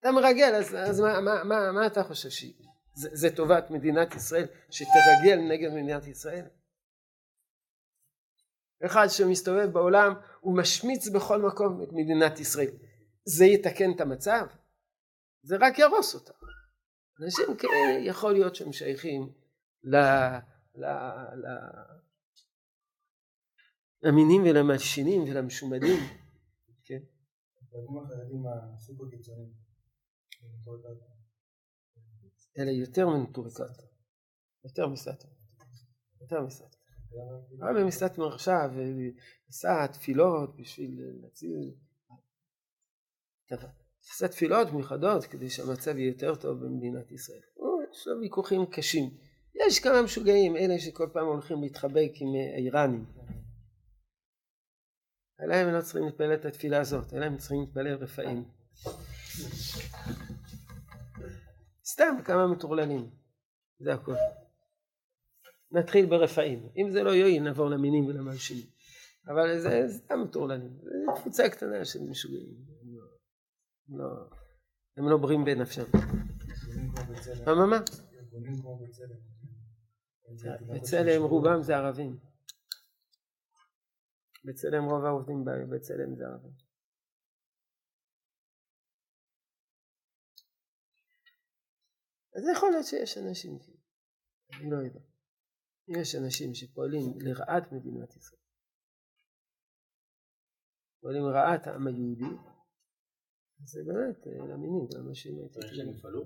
אתה 0.00 0.12
מרגל, 0.12 0.54
אז, 0.54 0.74
אז 0.74 1.00
מה, 1.00 1.20
מה, 1.20 1.44
מה, 1.44 1.72
מה 1.72 1.86
אתה 1.86 2.04
חושב 2.04 2.30
שהיא? 2.30 2.54
זה, 2.94 3.08
זה 3.12 3.36
טובת 3.36 3.70
מדינת 3.70 4.14
ישראל 4.14 4.46
שתרגל 4.70 5.40
נגד 5.50 5.70
מדינת 5.70 6.06
ישראל? 6.06 6.44
אחד 8.86 9.06
שמסתובב 9.08 9.66
בעולם 9.72 10.14
הוא 10.40 10.56
משמיץ 10.56 11.08
בכל 11.08 11.42
מקום 11.42 11.82
את 11.82 11.88
מדינת 11.92 12.40
ישראל. 12.40 12.70
זה 13.24 13.44
יתקן 13.44 13.92
את 13.96 14.00
המצב? 14.00 14.46
זה 15.48 15.56
רק 15.60 15.78
יהרוס 15.78 16.14
אותה. 16.14 16.32
אנשים 17.22 17.56
כאלה 17.58 18.08
יכול 18.08 18.32
להיות 18.32 18.54
שהם 18.54 18.72
שייכים 18.72 19.32
ל... 19.82 19.96
ל... 20.74 20.84
ל... 21.42 21.46
למינים 24.02 24.42
ולמלשינים 24.42 25.22
ולמשומדים, 25.22 26.00
כן? 26.84 27.02
אלה 32.58 32.70
יותר 32.70 33.08
מנטוריקת, 33.08 33.82
יותר 34.64 34.88
מסתתר, 34.88 35.28
יותר 36.20 36.40
מסתתר. 36.46 36.78
הרבי 37.62 37.84
מסתתר 37.84 38.26
עכשיו 38.34 38.70
עשה 39.48 39.86
תפילות 39.92 40.56
בשביל 40.56 41.00
להציל, 41.22 41.74
עשה 44.10 44.28
תפילות 44.28 44.72
מיוחדות 44.72 45.24
כדי 45.24 45.50
שהמצב 45.50 45.98
יהיה 45.98 46.08
יותר 46.08 46.34
טוב 46.34 46.64
במדינת 46.64 47.12
ישראל. 47.12 47.40
יש 47.92 48.06
לו 48.06 48.20
ויכוחים 48.20 48.66
קשים. 48.66 49.10
יש 49.54 49.80
כמה 49.80 50.02
משוגעים, 50.02 50.56
אלה 50.56 50.78
שכל 50.78 51.08
פעם 51.12 51.26
הולכים 51.26 51.62
להתחבק 51.62 52.10
עם 52.20 52.28
האיראנים. 52.54 53.04
אלא 55.40 55.54
הם 55.54 55.74
לא 55.74 55.80
צריכים 55.82 56.04
להתפלל 56.04 56.34
את 56.34 56.44
התפילה 56.44 56.80
הזאת, 56.80 57.14
אלא 57.14 57.24
הם 57.24 57.36
צריכים 57.36 57.60
להתפלל 57.60 57.94
רפאים. 57.94 58.44
סתם 61.84 62.16
כמה 62.24 62.46
מטורללים, 62.46 63.10
זה 63.78 63.94
הכל. 63.94 64.14
נתחיל 65.70 66.06
ברפאים, 66.06 66.68
אם 66.76 66.90
זה 66.90 67.02
לא 67.02 67.10
יועיל 67.10 67.42
נעבור 67.42 67.70
למינים 67.70 68.06
ולמלשינים, 68.06 68.66
אבל 69.28 69.58
זה 69.58 69.84
סתם 69.88 70.22
מטורללים, 70.24 70.78
זה 70.82 71.20
קבוצה 71.20 71.48
קטנה 71.48 71.84
של 71.84 72.02
משוגעים, 72.02 72.48
לא, 73.88 74.04
הם 74.96 75.08
לא, 75.08 75.16
בריאים 75.16 75.44
בנפשם. 75.44 75.82
מה 77.46 77.54
מה 77.54 77.66
מה? 77.66 77.78
בצלם 80.74 81.22
רובם 81.22 81.62
זה 81.62 81.76
ערבים. 81.76 82.18
בצלם 84.44 84.84
רוב 84.84 85.04
העובדים 85.04 85.44
בצלם 85.70 86.16
זה 86.16 86.24
ערבים. 86.26 86.52
אז 92.36 92.44
יכול 92.56 92.70
להיות 92.70 92.86
שיש 92.86 93.18
אנשים, 93.18 93.58
אני 94.52 94.70
לא 94.70 94.76
יודע, 94.76 95.00
יש 95.88 96.14
אנשים 96.14 96.54
שפועלים 96.54 97.02
לרעת 97.20 97.72
מדינת 97.72 98.16
ישראל, 98.16 98.40
פועלים 101.00 101.22
לרעת 101.22 101.66
העם 101.66 101.86
היהודי, 101.86 102.36
זה 103.64 103.80
באמת 103.86 104.26
אה, 104.26 104.46
למינים, 104.46 104.86
זה 104.90 104.98
אנשים... 104.98 105.48
צריך 105.48 105.74
שהם 105.74 105.90
יפעלו? 105.90 106.24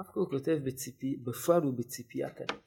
אף 0.00 0.10
אחד 0.10 0.20
כותב 0.30 0.58
בציפי, 0.64 1.16
בפועל 1.16 1.62
הוא 1.62 1.74
בציפיית 1.78 2.40
הלב. 2.40 2.60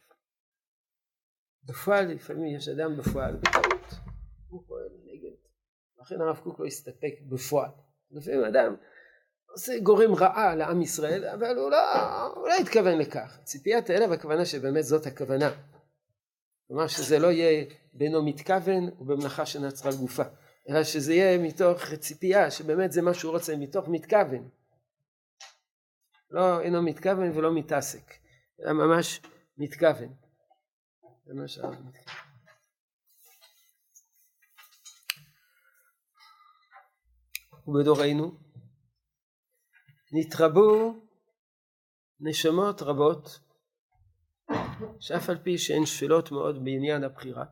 בפועל 1.64 2.14
לפעמים 2.14 2.56
יש 2.56 2.68
אדם 2.68 2.98
בפועל 2.98 3.36
בטעות, 3.36 3.94
הוא 4.48 4.64
פועל 4.68 4.90
נגד. 5.06 5.36
לכן 6.02 6.22
הרב 6.22 6.38
קוק 6.38 6.60
לא 6.60 6.66
הסתפק 6.66 7.14
בפועל. 7.30 7.70
לפעמים 8.12 8.44
אדם 8.44 8.76
עושה 9.52 9.80
גורם 9.80 10.14
רעה 10.14 10.56
לעם 10.56 10.82
ישראל, 10.82 11.26
אבל 11.26 11.58
הוא 11.58 11.72
לא, 11.72 11.78
הוא 12.36 12.48
לא 12.48 12.54
התכוון 12.62 12.98
לכך. 12.98 13.40
ציפיית 13.44 13.90
האלף 13.90 14.12
הכוונה 14.12 14.46
שבאמת 14.46 14.84
זאת 14.84 15.06
הכוונה. 15.06 15.50
כלומר 16.68 16.88
שזה 16.88 17.20
לא 17.20 17.28
יהיה 17.28 17.66
בינו 17.94 18.26
מתכוון 18.26 18.90
ובמלאכה 19.00 19.46
שנצרה 19.46 19.92
גופה, 19.92 20.24
אלא 20.70 20.84
שזה 20.84 21.14
יהיה 21.14 21.38
מתוך 21.38 21.94
ציפייה 21.94 22.52
שבאמת 22.52 22.92
זה 22.92 23.02
מה 23.02 23.14
שהוא 23.14 23.32
רוצה, 23.32 23.56
מתוך 23.56 23.88
מתכוון. 23.88 24.50
לא 26.30 26.62
אינו 26.62 26.82
מתכוון 26.82 27.38
ולא 27.38 27.56
מתעסק, 27.56 28.14
אלא 28.60 28.74
ממש 28.74 29.22
מתכוון. 29.58 30.14
מתכוון. 31.28 31.92
ובדורנו 37.68 38.40
נתרבו 40.12 40.94
נשמות 42.20 42.82
רבות 42.82 43.40
שאף 45.00 45.30
על 45.30 45.38
פי 45.44 45.58
שהן 45.58 45.86
שפלות 45.86 46.32
מאוד 46.32 46.64
בעניין 46.64 47.04
הבחירה 47.04 47.46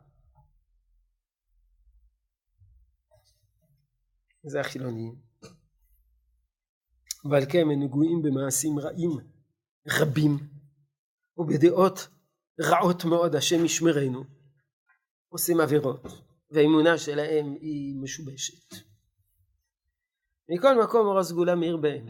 זה 4.46 4.60
החילונים. 4.60 5.16
ועל 7.32 7.44
כן 7.52 7.60
הם 7.60 7.84
נגועים 7.84 8.22
במעשים 8.22 8.80
רעים 8.80 9.12
רבים 9.88 10.38
ובדעות 11.38 12.08
רעות 12.62 13.06
מאוד 13.06 13.36
השם 13.36 13.66
ישמרנו. 13.66 14.24
עושים 15.30 15.60
עבירות 15.60 16.02
והאמונה 16.52 16.98
שלהם 16.98 17.46
היא 17.62 17.96
משובשת. 18.02 18.76
מכל 20.50 20.84
מקום 20.84 21.08
אור 21.08 21.20
הסגולה 21.20 21.56
מאיר 21.56 21.78
בהם 21.78 22.06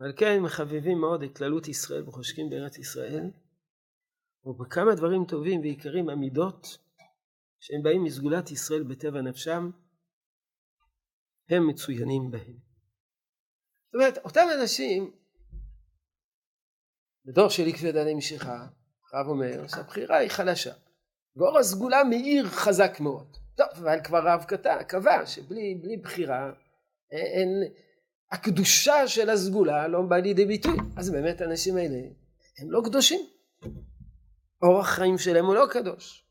ועל 0.00 0.12
כן 0.16 0.36
הם 0.36 0.42
מחבבים 0.42 0.98
מאוד 0.98 1.22
את 1.22 1.36
כללות 1.36 1.68
ישראל 1.68 2.08
וחושקים 2.08 2.50
בארץ 2.50 2.78
ישראל, 2.78 3.30
ובכמה 4.44 4.94
דברים 4.94 5.24
טובים 5.24 5.60
ויקרים 5.60 6.08
המידות 6.08 6.78
שהם 7.60 7.82
באים 7.82 8.04
מסגולת 8.04 8.50
ישראל 8.50 8.82
בטבע 8.82 9.20
נפשם, 9.20 9.70
הם 11.48 11.68
מצוינים 11.68 12.30
בהם. 12.30 12.58
זאת 13.86 13.94
אומרת, 13.94 14.18
אותם 14.18 14.46
אנשים 14.60 15.10
בדור 17.24 17.48
של 17.48 17.66
עקבי 17.66 17.92
דני 17.92 18.14
משיכה, 18.14 18.66
הרב 19.12 19.26
אומר 19.26 19.68
שהבחירה 19.68 20.16
היא 20.16 20.30
חלשה. 20.30 20.72
ואור 21.36 21.58
הסגולה 21.58 22.04
מאיר 22.04 22.46
חזק 22.46 23.00
מאוד. 23.00 23.36
טוב, 23.56 23.66
אבל 23.72 23.98
כבר 24.04 24.28
הרב 24.28 24.44
קבע 24.88 25.26
שבלי 25.26 25.96
בחירה 26.02 26.52
אין, 27.10 27.48
הקדושה 28.30 29.08
של 29.08 29.30
הסגולה 29.30 29.88
לא 29.88 30.02
באה 30.02 30.20
לידי 30.20 30.46
ביטוי. 30.46 30.76
אז 30.96 31.10
באמת 31.10 31.40
האנשים 31.40 31.76
האלה 31.76 31.98
הם 32.58 32.70
לא 32.70 32.82
קדושים. 32.84 33.20
אורח 34.62 34.88
חיים 34.88 35.18
שלהם 35.18 35.46
הוא 35.46 35.54
לא 35.54 35.66
קדוש. 35.70 36.29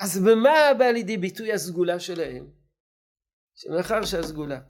אז 0.00 0.18
במה 0.18 0.74
בא 0.78 0.84
לידי 0.84 1.16
ביטוי 1.16 1.52
הסגולה 1.52 2.00
שלהם? 2.00 2.50
שמאחר 3.54 4.04
שהסגולה 4.04 4.60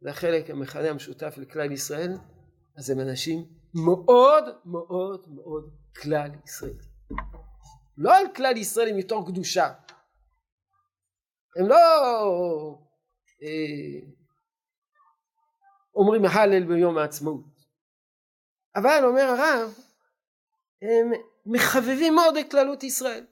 זה 0.00 0.10
החלק 0.10 0.50
המכנה 0.50 0.88
המשותף 0.88 1.34
לכלל 1.36 1.72
ישראל, 1.72 2.12
אז 2.76 2.90
הם 2.90 3.00
אנשים 3.00 3.44
מאוד 3.74 4.44
מאוד 4.64 5.28
מאוד 5.28 5.74
כלל 6.02 6.30
ישראל. 6.44 6.78
לא 7.96 8.16
על 8.16 8.24
כלל 8.36 8.56
ישראל 8.56 8.92
מתוך 8.96 9.28
קדושה. 9.28 9.72
הם 11.56 11.68
לא 11.68 11.76
אה, 13.42 14.08
אומרים 15.94 16.24
הלל 16.24 16.64
ביום 16.64 16.98
העצמאות. 16.98 17.44
אבל 18.76 19.04
אומר 19.04 19.22
הרב, 19.22 19.74
הם 20.82 21.12
מחבבים 21.46 22.14
מאוד 22.14 22.36
את 22.36 22.50
כללות 22.50 22.82
ישראל. 22.82 23.26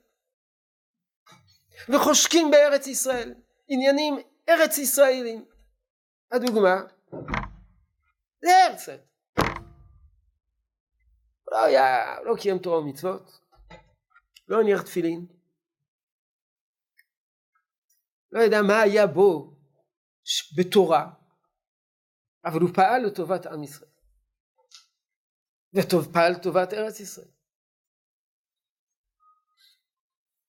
וחושקים 1.88 2.50
בארץ 2.50 2.86
ישראל, 2.86 3.34
עניינים 3.68 4.14
ארץ 4.48 4.78
ישראלים. 4.78 5.44
הדוגמה, 6.32 6.76
זה 8.42 8.50
הרצל. 8.68 8.96
לא 11.50 11.64
היה, 11.64 12.16
לא 12.20 12.34
קיים 12.40 12.58
תורה 12.58 12.78
ומצוות, 12.78 13.40
לא 14.48 14.60
הניח 14.60 14.82
תפילין, 14.82 15.26
לא 18.32 18.40
ידע 18.40 18.62
מה 18.62 18.80
היה 18.80 19.06
בו 19.06 19.56
בתורה, 20.56 21.10
אבל 22.44 22.60
הוא 22.60 22.70
פעל 22.74 23.02
לטובת 23.06 23.46
עם 23.46 23.62
ישראל. 23.62 23.90
וטוב 25.74 26.12
פעל 26.12 26.32
לטובת 26.32 26.72
ארץ 26.72 27.00
ישראל. 27.00 27.28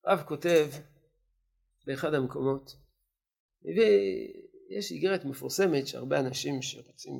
רב 0.05 0.23
כותב 0.27 0.67
באחד 1.89 2.13
המקומות, 2.13 2.75
ויש 3.63 4.91
איגרת 4.91 5.25
מפורסמת 5.25 5.87
שהרבה 5.87 6.19
אנשים 6.19 6.61
שרוצים 6.61 7.13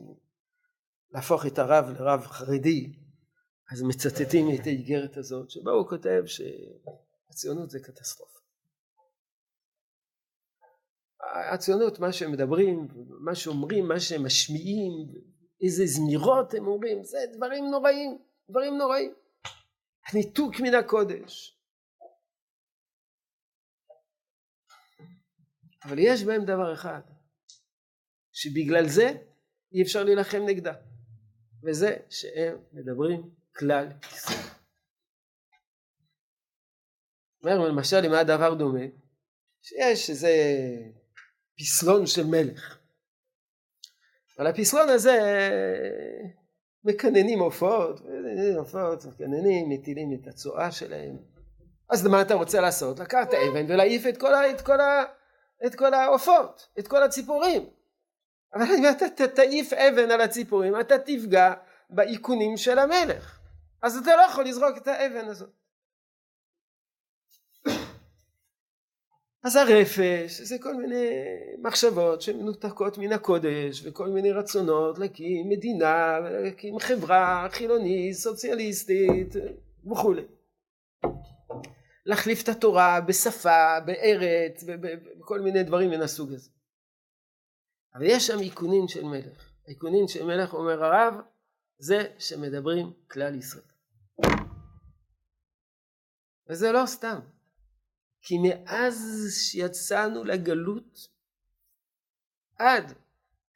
להפוך 1.12 1.46
את 1.46 1.60
הרב 1.60 1.86
לרב 1.90 2.22
חרדי, 2.22 2.94
אז 3.72 3.82
מצטטים 3.82 4.48
את 4.56 4.66
האיגרת 4.66 5.18
הזאת, 5.18 5.50
שבה 5.50 5.72
הוא 5.72 5.88
כותב 5.88 6.24
שהציונות 6.26 7.70
זה 7.70 7.80
קטסטרופה. 7.80 8.40
הציונות, 11.54 12.00
מה 12.00 12.14
שהם 12.14 12.32
מדברים, 12.32 12.88
מה 13.20 13.36
שאומרים, 13.36 13.88
מה 13.88 14.00
שהם 14.00 14.26
משמיעים, 14.26 14.92
איזה 15.62 15.86
זמירות 15.86 16.54
הם 16.54 16.68
אומרים, 16.68 17.04
זה 17.04 17.18
דברים 17.34 17.66
נוראים, 17.72 18.18
דברים 18.50 18.78
נוראים. 18.78 19.14
הניתוק 20.08 20.60
מן 20.60 20.74
הקודש. 20.74 21.59
אבל 25.84 26.00
יש 26.00 26.24
בהם 26.24 26.46
דבר 26.46 26.74
אחד, 26.74 27.02
שבגלל 28.32 28.88
זה 28.88 29.14
אי 29.74 29.82
אפשר 29.82 30.04
להילחם 30.04 30.42
נגדה, 30.46 30.74
וזה 31.64 31.98
שהם 32.10 32.58
מדברים 32.74 33.30
כלל 33.56 33.88
ישראל. 34.12 34.60
אומר 37.44 37.60
למשל 37.60 38.02
אם 38.06 38.14
היה 38.14 38.24
דבר 38.24 38.54
דומה, 38.54 38.86
שיש 39.62 40.10
איזה 40.10 40.32
פסלון 41.58 42.06
של 42.06 42.24
מלך. 42.24 42.78
על 44.38 44.48
הפסלון 44.48 44.90
הזה 44.90 45.20
מקננים 46.84 47.40
עופות, 47.40 48.02
עופות, 48.58 49.06
מקננים, 49.06 49.70
מטילים 49.70 50.20
את 50.22 50.28
הצואה 50.28 50.72
שלהם. 50.72 51.18
אז 51.90 52.08
מה 52.08 52.22
אתה 52.22 52.34
רוצה 52.34 52.62
לעשות? 52.62 53.00
לקחת 53.00 53.34
אבן 53.34 53.66
ולהעיף 53.72 54.08
את 54.10 54.18
כל, 54.18 54.34
ה, 54.34 54.52
את 54.52 54.62
כל, 54.62 54.82
ה, 54.82 55.04
את 55.66 55.76
כל 55.76 55.94
העופות, 55.94 56.68
את 56.80 56.88
כל 56.88 57.04
הציפורים. 57.04 57.70
אבל 58.54 58.66
אם 58.78 58.84
אתה 58.90 59.28
תעיף 59.28 59.74
אבן 59.74 60.12
על 60.12 60.22
הציפורים, 60.22 60.80
אתה 60.80 61.00
תפגע 61.00 61.54
באיכונים 61.90 62.58
של 62.58 62.80
המלך. 62.80 63.40
אז 63.82 63.98
אתה 63.98 64.16
לא 64.16 64.22
יכול 64.22 64.46
לזרוק 64.46 64.78
את 64.78 64.88
האבן 64.88 65.26
הזאת. 65.26 65.50
אז 69.44 69.56
הרפש 69.56 70.42
זה 70.42 70.58
כל 70.60 70.76
מיני 70.76 71.10
מחשבות 71.58 72.22
שמנותקות 72.22 72.98
מן 72.98 73.14
הקודש 73.14 73.86
וכל 73.86 74.08
מיני 74.08 74.32
רצונות 74.32 75.00
להקים 75.00 75.50
מדינה, 75.50 76.20
להקים 76.20 76.80
חברה 76.80 77.48
חילונית, 77.52 78.16
סוציאליסטית 78.16 79.36
וכולי. 79.92 80.26
להחליף 82.10 82.44
את 82.44 82.50
התורה 82.50 83.02
בשפה, 83.02 83.80
בארץ 83.86 84.64
ובכל 84.68 85.40
מיני 85.40 85.64
דברים 85.64 85.90
מן 85.90 86.02
הסוג 86.02 86.34
הזה. 86.34 86.50
אבל 87.96 88.06
יש 88.06 88.28
שם 88.28 88.40
איכונים 88.40 88.88
של 88.88 89.04
מלך. 89.04 89.52
האיכונים 89.68 90.08
של 90.08 90.26
מלך 90.26 90.54
אומר 90.54 90.84
הרב 90.84 91.14
זה 91.78 92.16
שמדברים 92.20 92.94
כלל 93.12 93.36
ישראל. 93.36 93.64
וזה 96.50 96.72
לא 96.72 96.86
סתם. 96.86 97.20
כי 98.22 98.36
מאז 98.38 99.28
שיצאנו 99.32 100.24
לגלות 100.24 101.00
עד 102.56 102.94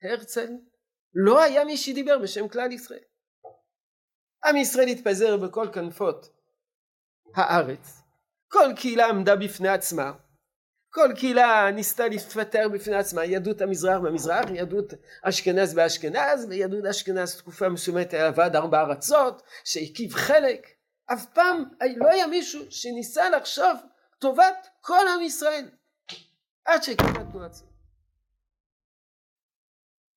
הרצל 0.03 0.49
לא 1.13 1.41
היה 1.41 1.65
מי 1.65 1.77
שדיבר 1.77 2.19
בשם 2.23 2.47
כלל 2.47 2.71
ישראל. 2.71 3.03
עם 4.45 4.55
ישראל 4.55 4.87
התפזר 4.87 5.37
בכל 5.37 5.67
כנפות 5.73 6.29
הארץ, 7.35 8.02
כל 8.53 8.73
קהילה 8.75 9.09
עמדה 9.09 9.35
בפני 9.35 9.69
עצמה, 9.69 10.11
כל 10.89 11.09
קהילה 11.15 11.71
ניסתה 11.71 12.07
לפטר 12.07 12.69
בפני 12.69 12.95
עצמה, 12.95 13.25
יהדות 13.25 13.61
המזרח 13.61 13.99
במזרח, 14.03 14.49
יהדות 14.49 14.93
אשכנז 15.21 15.73
באשכנז, 15.73 16.45
ויהדות 16.49 16.85
אשכנז 16.85 17.37
תקופה 17.37 17.69
מסוימת 17.69 18.13
עבד 18.13 18.55
ארבע 18.55 18.81
ארצות, 18.81 19.41
שהקיף 19.63 20.15
חלק, 20.15 20.67
אף 21.13 21.25
פעם 21.33 21.63
לא 21.97 22.07
היה 22.07 22.27
מישהו 22.27 22.61
שניסה 22.69 23.29
לחשוב 23.29 23.79
טובת 24.19 24.67
כל 24.81 25.05
עם 25.15 25.21
ישראל 25.21 25.69
עד 26.65 26.83
שקמה 26.83 27.31
תנועת 27.31 27.51
ציון. 27.51 27.69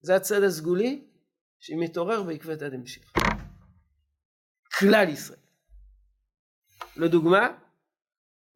זה 0.01 0.17
הצד 0.17 0.43
הסגולי 0.43 1.05
שמתעורר 1.59 2.23
בעקבות 2.23 2.63
הדמשיך. 2.63 3.13
כלל 4.79 5.09
ישראל. 5.09 5.39
לדוגמה, 6.97 7.66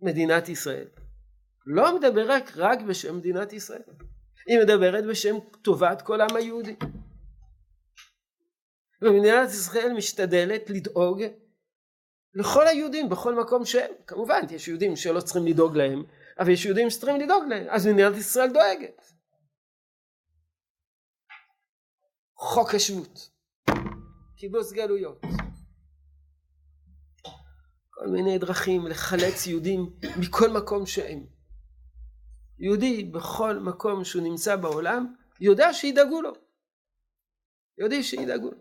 מדינת 0.02 0.48
ישראל 0.48 0.88
לא 1.66 1.98
מדברת 1.98 2.50
רק 2.56 2.80
בשם 2.82 3.16
מדינת 3.16 3.52
ישראל, 3.52 3.82
היא 4.46 4.58
מדברת 4.58 5.04
בשם 5.04 5.34
טובת 5.62 6.02
כל 6.02 6.20
העם 6.20 6.36
היהודי. 6.36 6.76
ומדינת 9.02 9.48
ישראל 9.48 9.92
משתדלת 9.96 10.70
לדאוג 10.70 11.22
לכל 12.34 12.66
היהודים 12.66 13.08
בכל 13.08 13.34
מקום 13.34 13.64
שהם. 13.64 13.92
כמובן, 14.06 14.40
יש 14.50 14.68
יהודים 14.68 14.96
שלא 14.96 15.20
צריכים 15.20 15.46
לדאוג 15.46 15.76
להם, 15.76 16.04
אבל 16.38 16.50
יש 16.50 16.64
יהודים 16.64 16.90
שצריכים 16.90 17.20
לדאוג 17.20 17.44
להם, 17.48 17.66
אז 17.70 17.86
מדינת 17.86 18.16
ישראל 18.16 18.52
דואגת. 18.52 19.02
חוק 22.36 22.74
השבות, 22.74 23.30
קיבוץ 24.36 24.72
גלויות, 24.72 25.22
מיני 28.06 28.38
דרכים 28.38 28.86
לחלץ 28.86 29.46
יהודים 29.46 29.90
מכל 30.20 30.50
מקום 30.50 30.86
שהם. 30.86 31.26
יהודי 32.58 33.04
בכל 33.04 33.58
מקום 33.58 34.04
שהוא 34.04 34.22
נמצא 34.22 34.56
בעולם 34.56 35.14
יודע 35.40 35.72
שידאגו 35.72 36.22
לו. 36.22 36.32
יודעים 37.78 38.02
שידאגו 38.02 38.50
לו. 38.50 38.58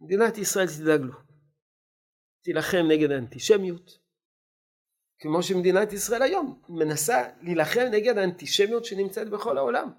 מדינת 0.00 0.38
ישראל 0.38 0.66
תדאג 0.66 1.00
לו. 1.00 1.14
תילחם 2.42 2.86
נגד 2.88 3.10
האנטישמיות, 3.10 3.98
כמו 5.18 5.42
שמדינת 5.42 5.92
ישראל 5.92 6.22
היום 6.22 6.62
מנסה 6.68 7.28
להילחם 7.40 7.86
נגד 7.92 8.18
האנטישמיות 8.18 8.84
שנמצאת 8.84 9.30
בכל 9.30 9.58
העולם. 9.58 9.92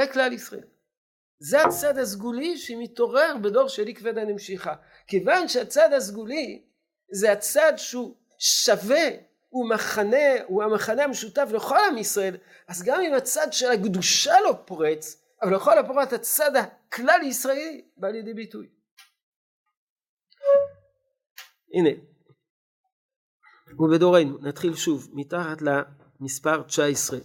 זה 0.00 0.12
כלל 0.12 0.32
ישראל. 0.32 0.64
זה 1.38 1.62
הצד 1.62 1.98
הסגולי 1.98 2.58
שמתעורר 2.58 3.36
בדור 3.42 3.68
של 3.68 3.88
עקבי 3.88 4.12
דן 4.12 4.28
המשיכה. 4.28 4.74
כיוון 5.06 5.48
שהצד 5.48 5.92
הסגולי 5.92 6.62
זה 7.12 7.32
הצד 7.32 7.72
שהוא 7.76 8.16
שווה 8.38 9.08
הוא 9.48 9.68
מחנה, 9.70 10.42
הוא 10.46 10.62
המחנה 10.62 11.04
המשותף 11.04 11.48
לכל 11.54 11.76
עם 11.90 11.98
ישראל, 11.98 12.36
אז 12.68 12.82
גם 12.82 13.00
אם 13.00 13.14
הצד 13.14 13.46
של 13.52 13.70
הקדושה 13.70 14.32
לא 14.44 14.54
פורץ, 14.64 15.24
אבל 15.42 15.54
לכל 15.54 15.78
הפורט 15.78 16.12
הצד 16.12 16.50
הכלל 16.56 17.20
ישראלי 17.22 17.84
בא 17.96 18.08
לידי 18.08 18.34
ביטוי. 18.34 18.68
הנה, 21.74 21.90
ובדורנו, 23.78 24.38
נתחיל 24.38 24.74
שוב, 24.74 25.08
מתחת 25.12 25.58
למספר 25.62 26.62
19. 26.62 27.18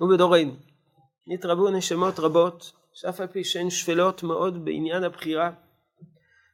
ובדורנו, 0.00 0.56
נתרבו 1.26 1.70
נשמות 1.70 2.18
רבות, 2.18 2.72
שאף 2.92 3.20
על 3.20 3.26
פי 3.26 3.44
שהן 3.44 3.70
שפלות 3.70 4.22
מאוד 4.22 4.64
בעניין 4.64 5.04
הבחירה, 5.04 5.50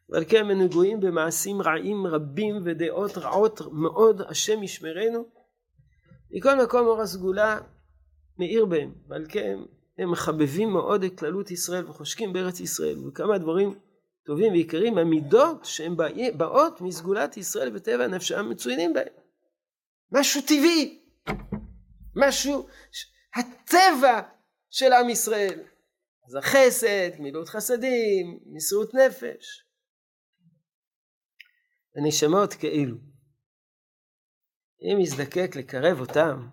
ועל 0.08 0.24
כן 0.28 0.50
הם 0.50 0.62
נגועים 0.62 1.00
במעשים 1.00 1.62
רעים 1.62 2.06
רבים 2.06 2.60
ודעות 2.64 3.18
רעות 3.18 3.60
מאוד, 3.72 4.22
השם 4.28 4.62
ישמרנו. 4.62 5.24
מכל 6.30 6.62
מקום 6.62 6.86
אור 6.86 7.00
הסגולה 7.00 7.58
מאיר 8.38 8.64
בהם, 8.64 8.94
ועל 9.08 9.26
כן 9.28 9.58
הם 9.98 10.10
מחבבים 10.10 10.70
מאוד 10.70 11.04
את 11.04 11.18
כללות 11.18 11.50
ישראל 11.50 11.88
וחושקים 11.88 12.32
בארץ 12.32 12.60
ישראל, 12.60 13.06
וכמה 13.06 13.38
דברים 13.38 13.74
טובים 14.26 14.52
ויקרים, 14.52 14.98
המידות 14.98 15.64
שהן 15.64 15.96
באות 16.36 16.80
מסגולת 16.80 17.36
ישראל 17.36 17.76
וטבע 17.76 18.06
נפשם 18.06 18.48
מצוינים 18.50 18.92
בהם. 18.92 19.12
משהו 20.12 20.40
טבעי, 20.42 21.02
משהו, 22.16 22.66
הטבע 23.36 24.20
של 24.72 24.92
עם 24.92 25.10
ישראל. 25.10 25.60
אז 26.28 26.34
החסד, 26.34 27.16
גמילות 27.18 27.48
חסדים, 27.48 28.40
מסירות 28.46 28.94
נפש. 28.94 29.64
הנשמות 31.96 32.54
כאילו. 32.54 32.96
אם 34.82 35.00
יזדקק 35.00 35.56
לקרב 35.56 36.00
אותם, 36.00 36.48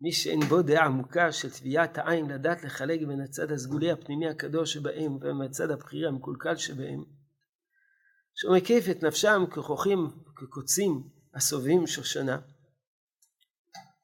מי 0.00 0.12
שאין 0.12 0.40
בו 0.40 0.62
דעה 0.62 0.84
עמוקה 0.84 1.32
של 1.32 1.50
טביעת 1.50 1.98
העין 1.98 2.30
לדעת 2.30 2.64
לחלק 2.64 3.00
בין 3.08 3.20
הצד 3.20 3.52
הסגולי 3.52 3.90
הפנימי 3.90 4.28
הקדוש 4.28 4.72
שבהם 4.72 5.16
ובין 5.16 5.42
הצד 5.44 5.70
הבכירי 5.70 6.06
המקולקל 6.06 6.56
שבהם, 6.56 7.04
שהוא 8.34 8.56
מקיף 8.56 8.84
את 8.90 9.02
נפשם 9.02 9.44
ככוחים 9.50 9.98
כקוצים 10.36 11.08
הסובבים 11.34 11.86
שושנה, 11.86 12.38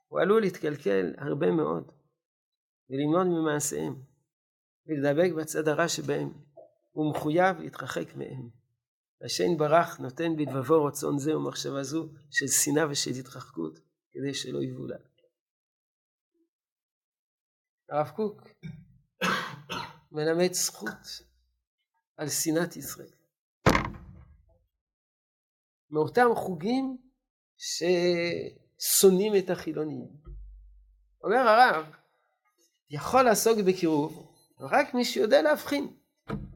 הוא 0.09 0.21
עלול 0.21 0.41
להתקלקל 0.41 1.15
הרבה 1.19 1.51
מאוד 1.51 2.00
וללמוד 2.91 3.27
ממעשיהם 3.27 4.03
ולדבק 4.87 5.33
בצד 5.37 5.69
הרע 5.69 5.89
שבהם, 5.89 6.33
הוא 6.91 7.11
מחויב 7.11 7.57
להתרחק 7.61 8.15
מהם. 8.17 8.51
והשם 9.21 9.57
ברח 9.59 9.99
נותן 9.99 10.37
בלבבו 10.37 10.85
רצון 10.85 11.19
זה 11.19 11.37
ומחשבה 11.37 11.83
זו 11.83 12.09
של 12.31 12.47
שנאה 12.47 12.91
ושל 12.91 13.11
התרחקות 13.21 13.79
כדי 14.13 14.35
שלא 14.35 14.63
יבולע. 14.63 14.97
הרב 17.91 18.11
קוק 18.17 18.43
מלמד 20.13 20.53
זכות 20.53 21.23
על 22.17 22.29
שנאת 22.29 22.77
ישראל. 22.77 23.13
מאותם 25.91 26.27
חוגים 26.35 26.99
ששונאים 27.57 29.33
את 29.39 29.51
החילונים. 29.51 30.09
אומר 31.25 31.39
הרב, 31.39 32.00
יכול 32.91 33.23
לעסוק 33.23 33.59
בקירוב 33.59 34.33
רק 34.61 34.95
מי 34.95 35.05
שיודע 35.05 35.43
להבחין. 35.43 35.89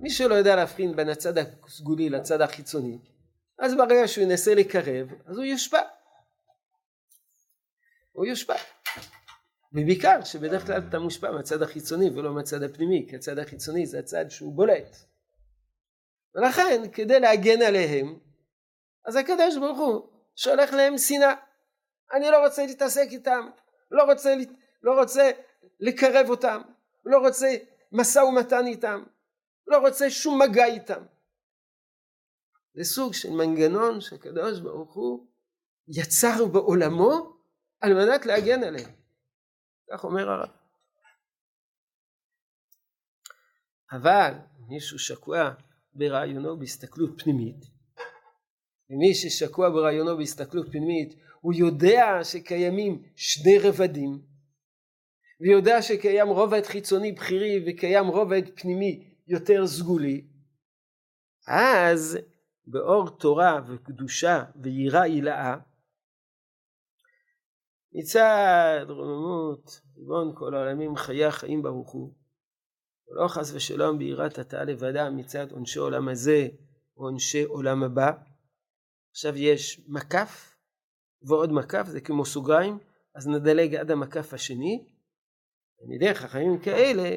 מי 0.01 0.11
שלא 0.11 0.35
יודע 0.35 0.57
להבחין 0.57 0.97
בין 0.97 1.09
הצד 1.09 1.39
הסגולי 1.39 2.11
לצד 2.11 2.41
החיצוני, 2.41 2.99
אז 3.59 3.75
ברגע 3.75 4.09
שהוא 4.09 4.25
ינסה 4.25 4.55
לקרב, 4.55 5.09
אז 5.27 5.37
הוא 5.37 5.45
יושפע. 5.45 5.81
הוא 8.13 8.27
יושפע. 8.27 8.55
ובעיקר 9.73 10.25
שבדרך 10.25 10.67
כלל 10.67 10.83
אתה 10.89 10.99
מושפע 10.99 11.31
מהצד 11.31 11.63
החיצוני 11.63 12.11
ולא 12.11 12.35
מהצד 12.35 12.63
הפנימי, 12.63 13.07
כי 13.11 13.17
הצד 13.17 13.39
החיצוני 13.39 13.87
זה 13.87 13.99
הצד 13.99 14.25
שהוא 14.29 14.55
בולט. 14.55 14.97
ולכן 16.35 16.83
כדי 16.93 17.21
להגן 17.21 17.63
עליהם, 17.63 18.19
אז 19.07 19.17
הקדוש 19.17 19.57
ברוך 19.61 19.79
הוא 19.79 20.09
שולח 20.37 20.73
להם 20.73 20.99
שנאה. 20.99 21.35
אני 22.13 22.31
לא 22.31 22.45
רוצה 22.45 22.67
להתעסק 22.67 23.07
איתם, 23.11 23.49
לא 23.91 24.03
רוצה, 24.03 24.35
לא 24.83 25.01
רוצה 25.01 25.31
לקרב 25.81 26.27
אותם, 26.31 26.63
לא 27.05 27.19
רוצה 27.19 27.57
משא 27.93 28.19
ומתן 28.19 28.67
איתם, 28.67 29.03
לא 29.67 29.79
רוצה 29.79 30.11
שום 30.11 30.43
מגע 30.43 30.65
איתם. 30.65 31.03
זה 32.75 32.85
סוג 32.85 33.15
של 33.15 33.31
מנגנון 33.31 34.01
שהקדוש 34.01 34.61
ברוך 34.61 34.95
הוא 34.95 35.27
יצר 35.89 36.47
בעולמו 36.53 37.37
על 37.81 37.95
מנת 37.95 38.27
להגן 38.27 38.65
עליהם. 38.65 38.91
כך 39.93 40.05
אומר 40.05 40.31
הרב. 40.31 40.49
אבל 43.93 44.33
מישהו 44.69 44.99
שקוע 44.99 45.51
ברעיונו 45.95 46.59
בהסתכלות 46.59 47.23
פנימית, 47.23 47.65
ומי 48.91 49.15
ששקוע 49.15 49.71
ברעיונו 49.71 50.17
בהסתכלות 50.17 50.67
פנימית, 50.73 51.15
הוא 51.41 51.55
יודע 51.55 52.25
שקיימים 52.25 53.03
שני 53.17 53.59
רבדים, 53.59 54.23
ויודע 55.45 55.83
שקיים 55.83 56.29
רובד 56.29 56.63
חיצוני 56.67 57.13
בכירי 57.13 57.65
וקיים 57.67 58.07
רובד 58.07 58.43
פנימי 58.55 59.15
יותר 59.27 59.67
סגולי, 59.67 60.27
אז 61.49 62.19
באור 62.67 63.11
תורה 63.11 63.61
וקדושה 63.67 64.45
ויראה 64.63 65.03
הילאה, 65.03 65.57
מצד 67.93 68.87
רוממות 68.89 69.81
ריבון 69.97 70.33
כל 70.35 70.55
העולמים 70.55 70.97
חיי 70.97 71.25
החיים 71.25 71.63
ברוך 71.63 71.91
הוא 71.91 72.15
ולא 73.09 73.29
חס 73.29 73.53
ושלום 73.55 73.99
ביראת 73.99 74.39
התא 74.39 74.57
לבדה 74.57 75.11
מצד 75.11 75.53
עונשי 75.53 75.79
עולם 75.79 76.09
הזה 76.09 76.49
או 76.97 77.05
עונשי 77.05 77.43
עולם 77.43 77.83
הבא. 77.83 78.13
עכשיו 79.11 79.37
יש 79.37 79.81
מקף 79.89 80.57
ועוד 81.23 81.53
מקף 81.53 81.87
זה 81.87 82.01
כמו 82.01 82.25
סוגריים 82.25 82.79
אז 83.15 83.29
נדלג 83.29 83.75
עד 83.75 83.91
המקף 83.91 84.35
השני 84.35 84.94
על 86.09 86.15
חכמים 86.15 86.59
כאלה 86.59 87.17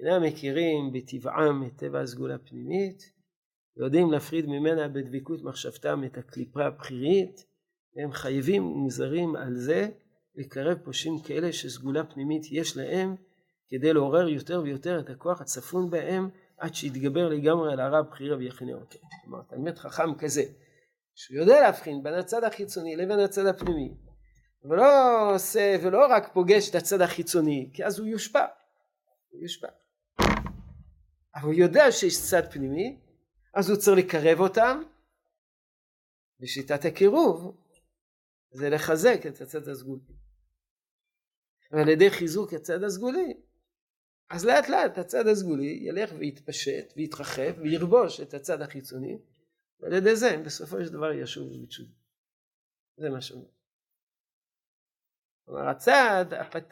אינם 0.00 0.22
מכירים 0.22 0.92
בטבעם 0.92 1.66
את 1.66 1.76
טבע 1.76 2.00
הסגולה 2.00 2.34
הפנימית 2.34 3.12
יודעים 3.76 4.12
להפריד 4.12 4.46
ממנה 4.46 4.88
בדבקות 4.88 5.42
מחשבתם 5.42 6.04
את 6.04 6.18
הקליפה 6.18 6.64
הבכירית 6.64 7.46
הם 7.96 8.12
חייבים 8.12 8.66
ומזרים 8.66 9.36
על 9.36 9.56
זה 9.56 9.88
לקרב 10.34 10.78
פושעים 10.84 11.18
כאלה 11.18 11.52
שסגולה 11.52 12.04
פנימית 12.04 12.42
יש 12.50 12.76
להם 12.76 13.16
כדי 13.68 13.92
לעורר 13.92 14.28
יותר 14.28 14.60
ויותר 14.64 15.00
את 15.00 15.10
הכוח 15.10 15.40
הצפון 15.40 15.90
בהם 15.90 16.28
עד 16.58 16.74
שיתגבר 16.74 17.28
לגמרי 17.28 17.72
על 17.72 17.80
הרע 17.80 17.98
הבחירה 17.98 18.36
ויכנה 18.36 18.72
אותו. 18.72 18.98
כלומר 19.24 19.42
תלמיד 19.42 19.78
חכם 19.78 20.14
כזה 20.14 20.42
שהוא 21.14 21.38
יודע 21.38 21.60
להבחין 21.60 22.02
בין 22.02 22.14
הצד 22.14 22.44
החיצוני 22.44 22.96
לבין 22.96 23.18
הצד 23.18 23.46
הפנימי 23.46 23.94
ולא 24.64 25.34
עושה 25.34 25.76
ולא 25.82 26.06
רק 26.10 26.32
פוגש 26.32 26.70
את 26.70 26.74
הצד 26.74 27.00
החיצוני 27.00 27.70
כי 27.74 27.84
אז 27.84 27.98
הוא 27.98 28.06
יושפע, 28.06 28.46
הוא 29.30 29.42
יושפע. 29.42 29.68
אבל 31.34 31.44
הוא 31.44 31.54
יודע 31.54 31.92
שיש 31.92 32.30
צד 32.30 32.52
פנימי 32.52 32.98
אז 33.54 33.70
הוא 33.70 33.78
צריך 33.78 33.98
לקרב 33.98 34.40
אותם 34.40 34.82
בשיטת 36.40 36.84
הקירוב 36.84 37.56
זה 38.50 38.70
לחזק 38.70 39.20
את 39.26 39.40
הצד 39.40 39.68
הסגולי. 39.68 40.02
ועל 41.72 41.88
ידי 41.88 42.10
חיזוק 42.10 42.52
הצד 42.52 42.84
הסגולי, 42.84 43.34
אז 44.30 44.44
לאט 44.44 44.68
לאט 44.68 44.98
הצד 44.98 45.26
הסגולי 45.26 45.78
ילך 45.82 46.10
ויתפשט 46.18 46.92
ויתרחב 46.96 47.58
וירבוש 47.58 48.20
את 48.20 48.34
הצד 48.34 48.62
החיצוני, 48.62 49.18
ועל 49.80 49.92
ידי 49.92 50.16
זה 50.16 50.42
בסופו 50.46 50.84
של 50.84 50.92
דבר 50.92 51.12
ישובו 51.12 51.62
בתשובה. 51.62 51.92
זה 52.96 53.10
מה 53.10 53.20
שאומר. 53.20 53.61
כלומר 55.46 55.68
הצד, 55.68 56.24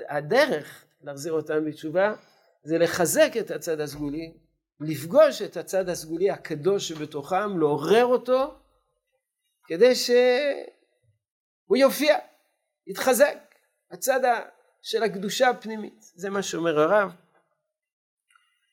הדרך 0.09 0.85
להחזיר 1.03 1.33
אותם 1.33 1.64
בתשובה 1.64 2.14
זה 2.62 2.79
לחזק 2.79 3.33
את 3.41 3.51
הצד 3.51 3.81
הסגולי, 3.81 4.33
לפגוש 4.81 5.43
את 5.43 5.57
הצד 5.57 5.89
הסגולי 5.89 6.31
הקדוש 6.31 6.89
שבתוכם, 6.89 7.59
לעורר 7.59 8.05
אותו, 8.05 8.55
כדי 9.66 9.95
ש... 9.95 10.11
הוא 11.64 11.77
יופיע, 11.77 12.18
יתחזק, 12.87 13.37
הצד 13.91 14.21
של 14.83 15.03
הקדושה 15.03 15.49
הפנימית, 15.49 16.03
זה 16.14 16.31
מה 16.31 16.43
שאומר 16.43 16.81
הרב, 16.81 17.12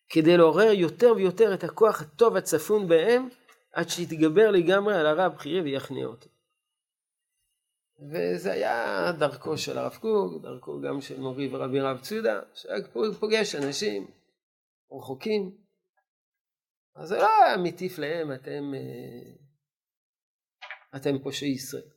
כדי 0.09 0.37
לעורר 0.37 0.71
יותר 0.71 1.13
ויותר 1.15 1.53
את 1.53 1.63
הכוח 1.63 2.01
הטוב 2.01 2.35
הצפון 2.35 2.87
בהם, 2.87 3.29
עד 3.73 3.89
שיתגבר 3.89 4.51
לגמרי 4.51 4.95
על 4.95 5.05
הרע 5.05 5.23
הבכירי 5.23 5.61
ויכניע 5.61 6.05
אותו. 6.05 6.29
וזה 7.99 8.51
היה 8.51 9.11
דרכו 9.19 9.57
של 9.57 9.77
הרב 9.77 9.97
קוק, 10.01 10.41
דרכו 10.41 10.81
גם 10.81 11.01
של 11.01 11.19
מורי 11.19 11.55
ורבי 11.55 11.79
רב 11.79 11.99
צודה, 12.01 12.41
שהיה 12.53 12.87
פוגש 13.19 13.55
אנשים 13.55 14.07
רחוקים, 14.91 15.57
אז 16.95 17.09
זה 17.09 17.17
לא 17.17 17.27
היה 17.43 17.57
מטיף 17.57 17.99
להם, 17.99 18.33
אתם, 18.33 18.73
אה, 18.75 19.31
אתם 20.95 21.19
פושעי 21.23 21.49
ישראל. 21.49 21.89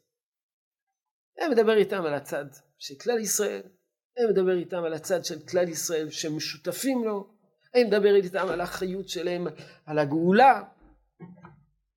אני 1.39 1.49
מדבר 1.49 1.77
איתם 1.77 2.03
על 2.05 2.15
הצד 2.15 2.45
של 2.79 2.95
כלל 3.03 3.19
ישראל, 3.19 3.63
אני 4.19 4.27
מדבר 4.31 4.59
איתם 4.59 4.85
על 4.85 4.93
הצד 4.93 5.25
של 5.25 5.47
כלל 5.47 5.69
ישראל 5.69 6.11
שמשותפים 6.11 7.05
לו, 7.05 7.35
אני 7.75 7.85
מדבר 7.85 8.15
איתם 8.15 8.49
על 8.49 8.61
האחריות 8.61 9.09
שלהם, 9.09 9.47
על 9.87 9.99
הגאולה, 9.99 10.63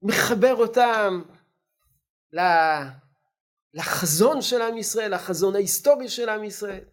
מחבר 0.01 0.55
אותם 0.55 1.21
לחזון 3.73 4.41
של 4.41 4.61
עם 4.61 4.77
ישראל, 4.77 5.15
לחזון 5.15 5.55
ההיסטורי 5.55 6.09
של 6.09 6.29
עם 6.29 6.43
ישראל. 6.43 6.83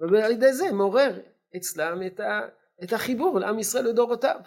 ועל 0.00 0.32
ידי 0.32 0.52
זה 0.52 0.72
מעורר 0.72 1.20
אצלם 1.56 2.06
את, 2.06 2.20
ה, 2.20 2.40
את 2.84 2.92
החיבור 2.92 3.38
לעם 3.38 3.58
ישראל 3.58 3.84
לדורותיו. 3.84 4.40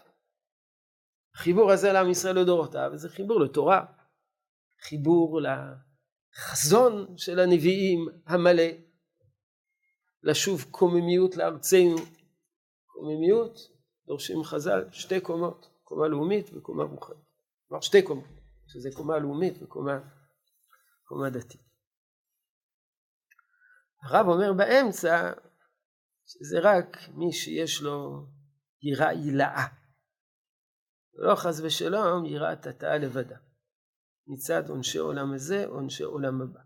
החיבור 1.35 1.71
הזה 1.71 1.91
לעם 1.91 2.09
ישראל 2.09 2.39
לדורותיו 2.39 2.91
זה 2.95 3.09
חיבור 3.09 3.39
לתורה, 3.39 3.85
חיבור 4.81 5.39
לחזון 5.41 7.17
של 7.17 7.39
הנביאים 7.39 8.07
המלא, 8.25 8.63
לשוב 10.23 10.65
קוממיות 10.71 11.37
לארצנו. 11.37 11.95
קוממיות, 12.85 13.59
דורשים 14.07 14.43
חז"ל, 14.43 14.85
שתי 14.91 15.19
קומות, 15.19 15.69
קומה 15.83 16.07
לאומית 16.07 16.49
וקומה 16.53 16.83
רוחנית. 16.83 17.19
כלומר 17.67 17.81
שתי 17.81 18.01
קומות, 18.01 18.25
שזה 18.67 18.89
קומה 18.95 19.19
לאומית 19.19 19.63
וקומה 19.63 19.99
קומה 21.09 21.29
דתית. 21.29 21.61
הרב 24.03 24.25
אומר 24.27 24.53
באמצע 24.57 25.33
שזה 26.25 26.57
רק 26.63 26.97
מי 27.13 27.33
שיש 27.33 27.81
לו 27.81 28.27
יראה 28.81 29.09
הילאה. 29.09 29.67
ולא 31.13 31.35
חס 31.35 31.59
ושלום 31.59 32.25
יראת 32.25 32.67
התאה 32.67 32.97
לבדה. 32.97 33.37
מצד 34.27 34.69
עונשי 34.69 34.97
עולם 34.97 35.33
הזה, 35.33 35.65
עונשי 35.65 36.03
עולם 36.03 36.41
הבא. 36.41 36.59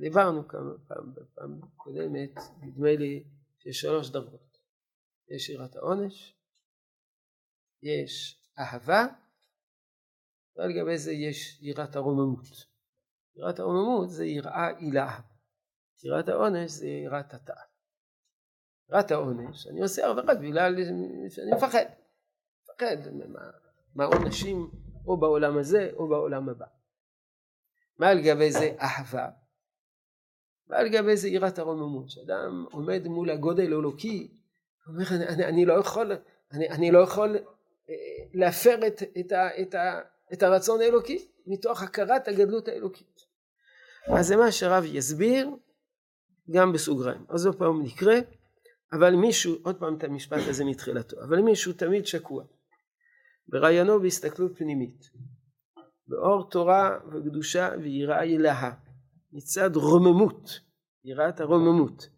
דיברנו 0.00 0.48
כמה 0.48 0.72
פעם, 0.88 1.14
בפעם 1.14 1.60
קודמת, 1.76 2.34
נדמה 2.62 2.96
לי 2.98 3.24
שיש 3.58 3.80
שלוש 3.80 4.10
דרגות. 4.10 4.58
יש 5.28 5.48
יראת 5.48 5.76
העונש, 5.76 6.36
יש 7.82 8.42
אהבה, 8.58 9.06
ועל 10.56 10.72
גבי 10.72 10.98
זה 10.98 11.12
יש 11.12 11.58
יראת 11.62 11.96
הרוממות. 11.96 12.46
יראת 13.36 13.58
הרוממות 13.58 14.10
זה 14.10 14.26
יראה 14.26 14.68
עילה. 14.68 15.20
יראת 16.04 16.28
העונש 16.28 16.70
זה 16.70 16.86
יראת 16.86 17.34
התאה. 17.34 17.62
יראת 18.90 19.10
העונש, 19.10 19.66
אני 19.66 19.82
עושה 19.82 20.06
רק 20.06 20.38
בגלל 20.38 20.76
שאני 21.28 21.50
מפחד. 21.56 21.84
מפחד 22.62 22.96
מהעונשים 23.94 24.70
או 25.06 25.16
בעולם 25.16 25.58
הזה 25.58 25.90
או 25.96 26.08
בעולם 26.08 26.48
הבא. 26.48 26.66
מה 27.98 28.08
על 28.08 28.20
גבי 28.20 28.52
זה 28.52 28.74
אהבה? 28.80 29.28
ועל 30.66 30.88
גבי 30.88 31.16
זה 31.16 31.28
יראת 31.28 31.58
הרוממות, 31.58 32.10
שאדם 32.10 32.66
עומד 32.72 33.06
מול 33.06 33.30
הגודל 33.30 33.72
האלוקי, 33.72 34.40
אומר 34.86 35.04
אני, 35.10 35.26
אני, 35.26 35.44
אני 35.44 35.66
לא 35.66 35.74
יכול, 35.74 36.12
אני, 36.52 36.68
אני 36.68 36.90
לא 36.90 36.98
יכול 36.98 37.36
אה, 37.88 37.94
להפר 38.34 38.86
את, 38.86 39.02
את, 39.20 39.32
ה, 39.32 39.62
את, 39.62 39.74
ה, 39.74 40.00
את 40.32 40.42
הרצון 40.42 40.80
האלוקי 40.80 41.28
מתוך 41.46 41.82
הכרת 41.82 42.28
הגדלות 42.28 42.68
האלוקית. 42.68 43.20
אז 44.12 44.26
זה 44.26 44.36
מה 44.36 44.52
שהרב 44.52 44.84
יסביר 44.84 45.50
גם 46.50 46.72
בסוגריים. 46.72 47.24
אז 47.28 47.46
עוד 47.46 47.56
פעם 47.56 47.82
נקרא, 47.82 48.14
אבל 48.92 49.14
מישהו, 49.14 49.54
עוד 49.62 49.76
פעם 49.76 49.96
את 49.96 50.04
המשפט 50.04 50.48
הזה 50.48 50.64
מתחילתו, 50.64 51.16
אבל 51.22 51.40
מישהו 51.40 51.72
תמיד 51.72 52.06
שקוע 52.06 52.44
ברעיונו 53.48 54.00
בהסתכלות 54.00 54.58
פנימית, 54.58 55.10
באור 56.08 56.50
תורה 56.50 56.98
וקדושה 57.12 57.70
ויראה 57.82 58.24
ילהה, 58.24 58.72
מצד 59.32 59.76
רוממות, 59.76 60.60
יראת 61.04 61.40
הרוממות, 61.40 62.08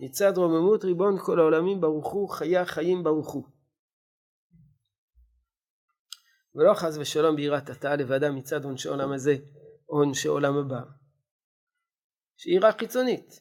מצד 0.00 0.38
רוממות 0.38 0.84
ריבון 0.84 1.18
כל 1.18 1.40
העולמים 1.40 1.80
ברוך 1.80 2.12
הוא, 2.12 2.28
חיי 2.28 2.58
החיים 2.58 3.02
ברוך 3.04 3.30
הוא. 3.30 3.44
ולא 6.54 6.74
חס 6.74 6.96
ושלום 6.96 7.36
ביראת 7.36 7.70
התא 7.70 7.86
לבדה 7.86 8.30
מצד 8.30 8.64
עונשי 8.64 8.88
עולם 8.88 9.12
הזה 9.12 9.36
עונשי 9.86 10.28
עולם 10.28 10.56
הבא. 10.56 10.80
שהיא 12.36 12.56
יראה 12.56 12.72
חיצונית, 12.72 13.40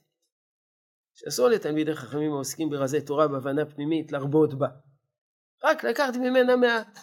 שאסור 1.13 1.47
לתלמידי 1.47 1.95
חכמים 1.95 2.31
העוסקים 2.31 2.69
ברזי 2.69 3.01
תורה 3.01 3.27
בהבנה 3.27 3.65
פנימית 3.65 4.11
להרבות 4.11 4.53
בה. 4.53 4.67
רק 5.63 5.83
לקחת 5.83 6.15
ממנה 6.15 6.55
מעט. 6.55 6.99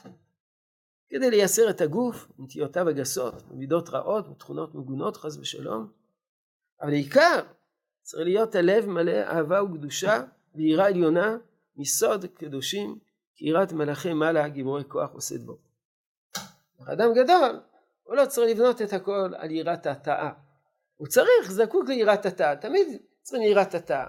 כדי 1.08 1.30
לייסר 1.30 1.70
את 1.70 1.80
הגוף, 1.80 2.28
נטיותיו 2.38 2.88
הגסות, 2.88 3.34
מידות 3.50 3.88
רעות 3.88 4.28
ותכונות 4.28 4.74
מגונות 4.74 5.16
חס 5.16 5.36
ושלום. 5.36 5.92
אבל 6.82 6.90
העיקר 6.90 7.40
צריך 8.02 8.24
להיות 8.24 8.54
הלב 8.54 8.86
מלא 8.86 9.22
אהבה 9.22 9.62
וקדושה 9.62 10.24
ויראה 10.54 10.86
עליונה 10.86 11.36
מסוד 11.76 12.24
קדושים 12.24 12.98
כי 13.34 13.48
יראת 13.48 13.72
מלאכי 13.72 14.12
מעלה 14.12 14.48
גיבורי 14.48 14.84
כוח 14.88 15.10
עושה 15.10 15.36
דבור. 15.38 15.65
אדם 16.84 17.08
גדול 17.14 17.60
הוא 18.02 18.16
לא 18.16 18.26
צריך 18.26 18.50
לבנות 18.50 18.82
את 18.82 18.92
הכל 18.92 19.32
על 19.36 19.50
יראת 19.50 19.86
התאה. 19.86 20.30
הוא 20.96 21.08
צריך, 21.08 21.50
זקוק 21.50 21.88
ליראת 21.88 22.26
התאה, 22.26 22.56
תמיד 22.56 22.86
צריכים 23.22 23.48
יראת 23.48 23.74
התאה. 23.74 24.06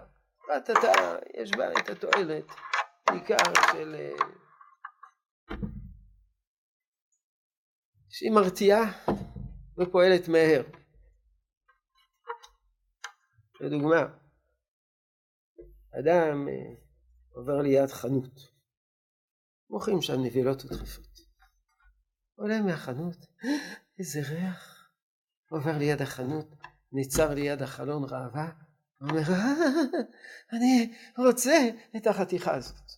יראת 0.49 0.69
התאה 0.69 1.15
יש 1.41 1.51
בה 1.51 1.71
את 1.71 1.89
התועלת 1.89 2.45
בעיקר 3.09 3.53
של 3.71 3.95
אה, 3.95 4.27
שהיא 8.09 8.31
מרתיעה 8.31 8.83
ופועלת 9.77 10.27
מהר. 10.27 10.63
לדוגמה, 13.61 14.01
אדם 15.99 16.47
אה, 16.47 16.53
עובר 17.31 17.61
ליד 17.61 17.89
חנות, 17.89 18.39
מוכרים 19.69 20.01
שם 20.01 20.23
נבילות 20.23 20.65
ודחיפות. 20.65 21.06
עולה 22.37 22.61
מהחנות, 22.61 23.27
איזה 23.99 24.21
ריח. 24.29 24.89
עובר 25.49 25.77
ליד 25.77 26.01
החנות, 26.01 26.55
נצר 26.91 27.33
ליד 27.33 27.61
החלון 27.61 28.03
ראווה, 28.03 28.51
אומר, 29.01 29.21
אה, 29.29 29.53
אני 30.53 30.93
רוצה 31.17 31.69
את 31.97 32.07
החתיכה 32.07 32.55
הזאת. 32.55 32.91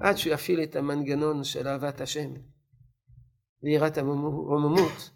עד 0.00 0.16
שהוא 0.16 0.32
יפעיל 0.32 0.62
את 0.62 0.76
המנגנון 0.76 1.44
של 1.44 1.68
אהבת 1.68 2.00
השם. 2.00 2.34
ויראת 3.62 3.98
הרוממות 3.98 5.10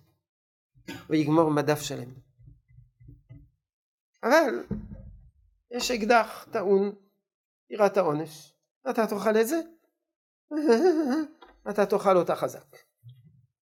ויגמור 1.11 1.51
מדף 1.51 1.81
שלם. 1.81 2.15
אבל 4.23 4.65
יש 5.71 5.91
אקדח 5.91 6.47
טעון 6.53 6.95
יראת 7.71 7.97
העונש. 7.97 8.55
אתה 8.91 9.07
תאכל 9.07 9.37
את 9.41 9.49
זה? 9.49 9.61
אתה 11.71 11.87
תאכל 11.87 12.17
אותה 12.17 12.37
חזק. 12.37 12.77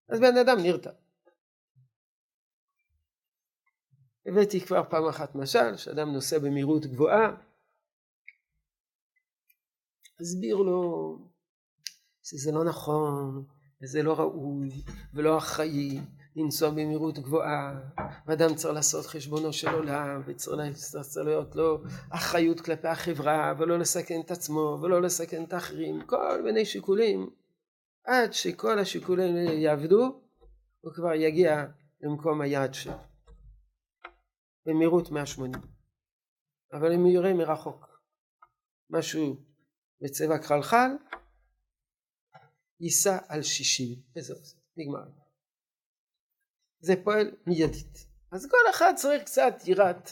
אז 0.09 0.19
בן 0.19 0.37
אדם 0.37 0.59
נרתע. 0.59 0.91
הבאתי 4.25 4.61
כבר 4.61 4.83
פעם 4.89 5.07
אחת 5.07 5.35
משל, 5.35 5.77
שאדם 5.77 6.13
נוסע 6.13 6.39
במהירות 6.39 6.85
גבוהה, 6.85 7.35
הסביר 10.19 10.55
לו 10.55 11.17
שזה 12.23 12.51
לא 12.51 12.63
נכון, 12.63 13.45
וזה 13.81 14.03
לא 14.03 14.19
ראוי 14.19 14.69
ולא 15.13 15.37
אחראי 15.37 15.99
לנסוע 16.35 16.69
במהירות 16.69 17.19
גבוהה 17.19 17.79
ואדם 18.27 18.55
צריך 18.55 18.73
לעשות 18.73 19.05
חשבונו 19.05 19.53
של 19.53 19.69
עולם 19.69 20.21
וצריך 20.25 20.77
להיות 21.25 21.55
לו 21.55 21.83
אחריות 22.09 22.61
כלפי 22.61 22.87
החברה 22.87 23.53
ולא 23.57 23.79
לסכן 23.79 24.21
את 24.25 24.31
עצמו 24.31 24.77
ולא 24.81 25.01
לסכן 25.01 25.43
את 25.43 25.53
האחרים 25.53 26.01
כל 26.05 26.41
מיני 26.43 26.65
שיקולים 26.65 27.29
עד 28.05 28.33
שכל 28.33 28.79
השיקולים 28.79 29.35
יעבדו 29.35 30.21
הוא 30.81 30.93
כבר 30.93 31.13
יגיע 31.13 31.65
למקום 32.01 32.41
היעד 32.41 32.73
שלו. 32.73 32.93
במהירות 34.65 35.11
180 35.11 35.51
אבל 36.73 36.93
אם 36.93 37.05
יראה 37.05 37.33
מרחוק. 37.33 38.01
משהו 38.89 39.35
בצבע 40.01 40.37
כחלחל 40.37 40.89
ייסע 42.79 43.17
על 43.27 43.43
שישים. 43.43 43.99
וזהו 44.15 44.37
זה 44.43 44.55
נגמר. 44.77 45.03
זה 46.79 46.93
פועל 47.03 47.31
מיידית. 47.47 48.07
אז 48.31 48.47
כל 48.51 48.69
אחד 48.69 48.93
צריך 48.95 49.23
קצת 49.23 49.53
יראת 49.65 50.09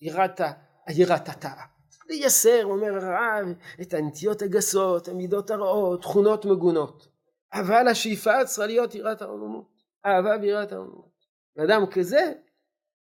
יראת 0.00 0.40
יראת 0.88 1.28
התאה 1.28 1.66
לייסר 2.10 2.64
אומר 2.64 2.94
הרעב 2.94 3.46
את 3.82 3.94
הנטיות 3.94 4.42
הגסות 4.42 5.08
המידות 5.08 5.50
הרעות 5.50 6.02
תכונות 6.02 6.44
מגונות 6.44 7.08
אבל 7.52 7.88
השאיפה 7.90 8.44
צריכה 8.44 8.66
להיות 8.66 8.94
יראת 8.94 9.22
הרוממות 9.22 9.82
אהבה 10.06 10.30
ויראת 10.42 10.72
הרוממות 10.72 11.26
ואדם 11.56 11.80
כזה 11.94 12.32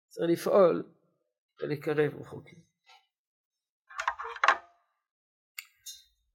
צריך 0.08 0.30
לפעול 0.30 0.86
ולקרב 1.62 2.20
רחוקים 2.20 2.58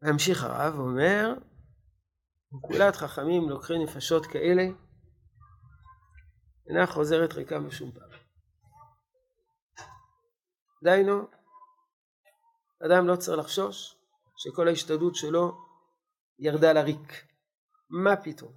ממשיך 0.01 0.43
הרב 0.43 0.80
ואומר 0.80 1.34
וגאולת 2.54 2.95
חכמים 2.95 3.49
לוקחי 3.49 3.74
נפשות 3.84 4.26
כאלה 4.26 4.64
אינה 6.70 6.88
חוזרת 6.88 7.34
ריקה 7.34 7.60
בשום 7.60 7.91
פעם. 7.91 8.10
דהיינו, 10.84 11.28
אדם 12.86 13.08
לא 13.08 13.16
צריך 13.16 13.39
לחשוש 13.39 13.95
שכל 14.38 14.68
ההשתדלות 14.68 15.16
שלו 15.16 15.66
ירדה 16.39 16.74
לריק. 16.74 17.33
מה 17.94 18.16
פתאום? 18.16 18.52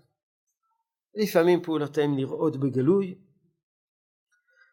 לפעמים 1.14 1.62
פעולותיהם 1.62 2.16
נראות 2.16 2.56
בגלוי, 2.56 3.18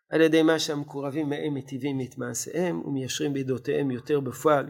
על 0.10 0.22
ידי 0.22 0.44
מה 0.44 0.60
שהמקורבים 0.60 1.30
מהם 1.30 1.54
מטיבים 1.54 1.98
את 2.02 2.18
מעשיהם 2.18 2.86
ומיישרים 2.86 3.34
בידותיהם 3.34 3.92
יותר 3.92 4.20
בפועל, 4.20 4.66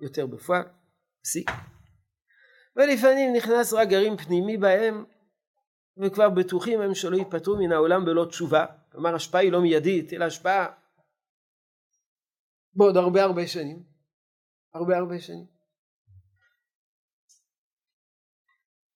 יותר 0.00 0.26
בפועל, 0.26 0.62
פסיק. 1.22 1.50
ולפעמים 2.76 3.32
נכנס 3.36 3.72
רק 3.72 3.88
גרעין 3.88 4.16
פנימי 4.16 4.56
בהם 4.56 5.04
וכבר 6.02 6.30
בטוחים 6.30 6.80
הם 6.80 6.94
שלא 6.94 7.16
ייפטרו 7.16 7.56
מן 7.56 7.72
העולם 7.72 8.04
בלא 8.04 8.26
תשובה. 8.28 8.66
כלומר 8.92 9.14
השפעה 9.14 9.40
היא 9.40 9.52
לא 9.52 9.60
מיידית 9.60 10.12
אלא 10.12 10.24
השפעה 10.24 10.66
בעוד 12.74 12.96
הרבה 12.96 13.22
הרבה 13.22 13.46
שנים. 13.46 13.82
הרבה 14.74 14.98
הרבה 14.98 15.20
שנים. 15.20 15.59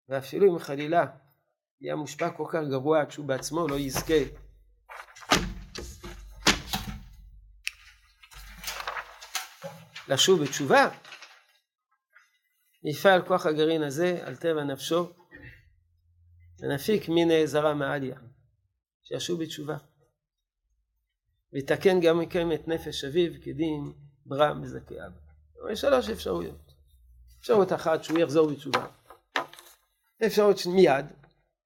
ואפילו 0.08 0.52
אם 0.52 0.58
חלילה 0.58 1.06
יהיה 1.80 1.96
מושפע 1.96 2.30
כל 2.30 2.44
כך 2.52 2.60
גרוע 2.70 3.00
עד 3.00 3.10
שהוא 3.10 3.26
בעצמו 3.26 3.68
לא 3.68 3.78
יזכה 3.78 4.14
לשוב 10.08 10.42
בתשובה, 10.42 10.88
יפעל 12.84 13.22
כוח 13.22 13.46
הגרעין 13.46 13.82
הזה 13.82 14.20
על 14.24 14.36
טבע 14.36 14.64
נפשו 14.64 15.12
ונפיק 16.60 17.08
מיני 17.08 17.46
זרע 17.46 17.74
מעליה, 17.74 18.18
שישוב 19.02 19.42
בתשובה. 19.42 19.76
ויתקן 21.52 22.00
גם 22.00 22.18
מכם 22.18 22.52
את 22.52 22.68
נפש 22.68 23.04
אביו 23.04 23.32
כדין 23.42 23.92
ברם 24.26 24.62
מזכה 24.62 24.94
אבא. 25.06 25.72
יש 25.72 25.80
שלוש 25.80 26.08
אפשרויות. 26.08 26.74
אפשרות 27.40 27.72
אחת 27.72 28.04
שהוא 28.04 28.18
יחזור 28.18 28.50
בתשובה. 28.50 28.86
אפשרות 30.26 30.56
מיד, 30.66 31.06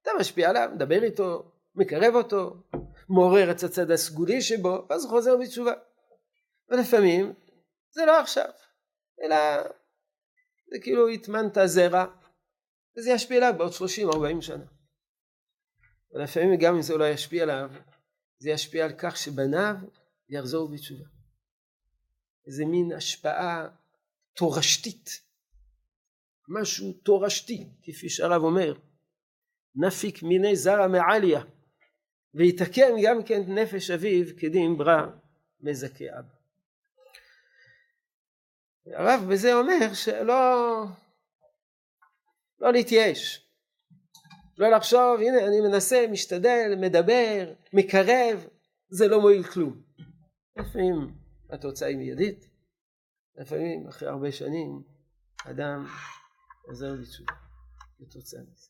אתה 0.02 0.10
משפיע 0.20 0.50
עליו, 0.50 0.68
מדבר 0.74 1.02
איתו, 1.02 1.52
מקרב 1.74 2.14
אותו, 2.14 2.62
מעורר 3.08 3.50
את 3.50 3.62
הצד 3.62 3.90
הסגולי 3.90 4.42
שבו, 4.42 4.86
ואז 4.90 5.04
הוא 5.04 5.10
חוזר 5.10 5.36
בתשובה. 5.36 5.72
ולפעמים 6.68 7.34
זה 7.90 8.04
לא 8.06 8.20
עכשיו, 8.20 8.50
אלא 9.22 9.36
זה 10.70 10.78
כאילו 10.82 11.08
הטמנת 11.08 11.58
זרע, 11.64 12.04
וזה 12.96 13.10
ישפיע 13.10 13.36
עליו 13.36 13.58
בעוד 13.58 13.72
30-40 13.72 14.40
שנה. 14.40 14.64
ולפעמים 16.12 16.58
גם 16.60 16.74
אם 16.74 16.82
זה 16.82 16.96
לא 16.96 17.08
ישפיע 17.08 17.42
עליו, 17.42 17.70
זה 18.38 18.50
ישפיע 18.50 18.84
על 18.84 18.92
כך 18.98 19.16
שבניו 19.16 19.74
יחזור 20.28 20.68
בתשובה. 20.72 21.04
איזה 22.46 22.64
מין 22.64 22.92
השפעה 22.92 23.68
תורשתית, 24.36 25.10
משהו 26.48 26.92
תורשתי, 26.92 27.68
כפי 27.82 28.08
שהרב 28.08 28.42
אומר, 28.42 28.74
נפיק 29.74 30.22
מיני 30.22 30.56
זרע 30.56 30.86
מעליה, 30.86 31.42
ויתקן 32.34 32.92
גם 33.04 33.22
כן 33.22 33.42
נפש 33.48 33.90
אביו 33.90 34.24
כדין 34.36 34.78
ברא 34.78 35.06
מזכה 35.60 36.04
אבא. 36.18 36.38
הרב 38.86 39.32
בזה 39.32 39.54
אומר 39.54 39.94
שלא 39.94 40.84
לא 42.60 42.72
להתייאש, 42.72 43.48
לא 44.58 44.70
לחשוב 44.70 45.20
הנה 45.20 45.46
אני 45.46 45.60
מנסה, 45.60 46.06
משתדל, 46.10 46.74
מדבר, 46.80 47.52
מקרב, 47.72 48.46
זה 48.88 49.08
לא 49.08 49.20
מועיל 49.20 49.42
כלום. 49.42 49.82
לפעמים 50.56 51.14
התוצאה 51.50 51.88
היא 51.88 51.96
מיידית, 51.96 52.50
לפעמים 53.36 53.88
אחרי 53.88 54.08
הרבה 54.08 54.32
שנים 54.32 54.82
אדם 55.44 55.86
עוזר 56.68 56.92
לתשובה 56.92 57.32
כתוצאה 57.98 58.40
מזה. 58.42 58.68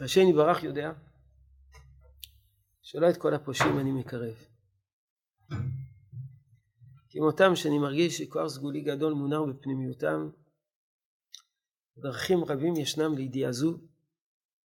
השם 0.00 0.20
יברך 0.20 0.62
יודע 0.62 0.92
שלא 2.82 3.10
את 3.10 3.16
כל 3.16 3.34
הפושעים 3.34 3.78
אני 3.78 3.92
מקרב. 3.92 4.34
כמותם 7.08 7.56
שאני 7.56 7.78
מרגיש 7.78 8.18
שכוח 8.18 8.48
סגולי 8.48 8.80
גדול 8.80 9.12
מונר 9.12 9.44
בפנימיותם, 9.44 10.30
דרכים 11.98 12.44
רבים 12.44 12.76
ישנם 12.76 13.14
לידיעה 13.16 13.52
זו, 13.52 13.78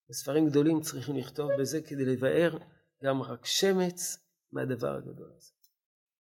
וספרים 0.09 0.49
גדולים 0.49 0.81
צריכים 0.81 1.17
לכתוב 1.17 1.49
בזה 1.59 1.81
כדי 1.81 2.05
לבאר 2.05 2.57
גם 3.03 3.21
רק 3.21 3.45
שמץ 3.45 4.17
מהדבר 4.51 4.95
הגדול 4.95 5.31
הזה. 5.37 5.51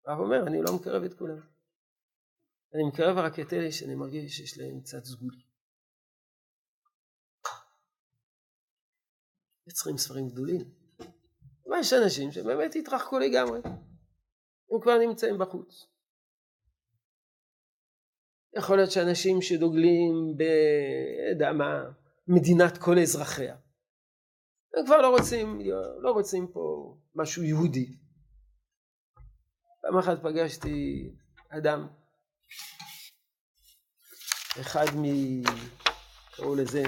הרב 0.06 0.20
אומר, 0.20 0.48
אני 0.48 0.62
לא 0.62 0.76
מקרב 0.76 1.04
את 1.04 1.14
כולם. 1.14 1.40
אני 2.74 2.84
מקרב 2.88 3.18
רק 3.18 3.40
את 3.40 3.54
אלה 3.54 3.72
שאני 3.72 3.96
מרגיש 3.96 4.38
שיש 4.38 4.58
להם 4.58 4.82
קצת 4.82 5.04
סגולי. 5.04 5.42
צריכים 9.74 9.98
ספרים 9.98 10.30
גדולים. 10.30 10.62
אבל 11.68 11.80
יש 11.80 11.94
אנשים 11.94 12.32
שבאמת 12.32 12.76
התרחקו 12.76 13.20
לגמרי. 13.20 13.60
הם 14.72 14.82
כבר 14.82 14.98
נמצאים 14.98 15.38
בחוץ. 15.38 15.88
יכול 18.58 18.78
להיות 18.78 18.92
שאנשים 18.92 19.42
שדוגלים 19.42 20.38
ב... 20.38 20.44
מה, 21.52 21.92
מדינת 22.28 22.78
כל 22.78 23.00
אזרחיה. 23.00 23.56
הם 24.76 24.86
כבר 24.86 25.02
לא 25.02 25.18
רוצים, 25.18 25.60
לא 26.00 26.12
רוצים 26.12 26.48
פה 26.48 26.96
משהו 27.16 27.44
יהודי. 27.44 27.86
פעם 29.82 29.98
אחת 29.98 30.24
פגשתי 30.24 31.10
אדם, 31.50 31.88
אחד 34.62 34.86
מ... 34.96 35.04
קראו 36.36 36.56
לזה 36.56 36.84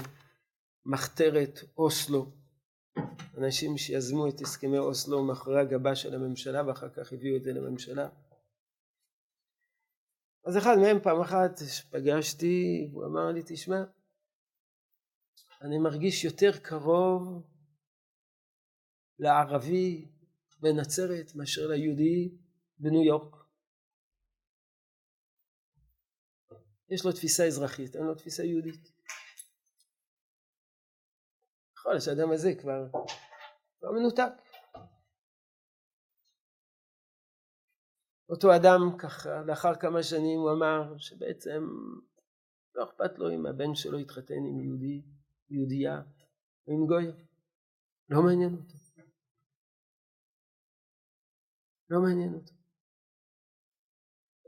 מחתרת 0.85 1.59
אוסלו, 1.77 2.31
אנשים 3.37 3.77
שיזמו 3.77 4.27
את 4.27 4.41
הסכמי 4.41 4.77
אוסלו 4.77 5.23
מאחורי 5.23 5.59
הגבה 5.59 5.95
של 5.95 6.15
הממשלה 6.15 6.67
ואחר 6.67 6.89
כך 6.89 7.13
הביאו 7.13 7.37
את 7.37 7.43
זה 7.43 7.53
לממשלה. 7.53 8.09
אז 10.45 10.57
אחד 10.57 10.75
מהם 10.77 10.99
פעם 10.99 11.21
אחת 11.21 11.59
פגשתי, 11.91 12.89
הוא 12.93 13.05
אמר 13.05 13.31
לי, 13.31 13.41
תשמע, 13.47 13.83
אני 15.61 15.77
מרגיש 15.77 16.23
יותר 16.23 16.51
קרוב 16.57 17.43
לערבי 19.19 20.11
בנצרת 20.59 21.35
מאשר 21.35 21.67
ליהודי 21.67 22.37
בניו 22.79 23.03
יורק. 23.03 23.35
יש 26.89 27.05
לו 27.05 27.11
תפיסה 27.11 27.47
אזרחית, 27.47 27.95
אין 27.95 28.03
לו 28.03 28.15
תפיסה 28.15 28.43
יהודית. 28.43 28.91
יכול 31.77 31.91
להיות 31.91 32.03
שהאדם 32.03 32.31
הזה 32.31 32.49
כבר 32.61 32.83
לא 33.81 33.93
מנותק. 33.93 34.47
אותו 38.29 38.55
אדם 38.55 38.97
ככה 38.97 39.41
לאחר 39.47 39.75
כמה 39.75 40.03
שנים 40.03 40.39
הוא 40.39 40.51
אמר 40.51 40.97
שבעצם 40.97 41.63
לא 42.75 42.83
אכפת 42.83 43.17
לו 43.17 43.29
אם 43.29 43.45
הבן 43.45 43.75
שלו 43.75 43.99
יתחתן 43.99 44.41
עם 44.49 44.59
יהודי, 44.59 45.01
יהודייה 45.49 46.01
או 46.67 46.73
עם 46.73 46.87
גוי, 46.87 47.25
לא 48.09 48.23
מעניין 48.23 48.53
אותו. 48.53 48.86
לא 51.89 51.99
מעניין 51.99 52.33
אותו. 52.33 52.53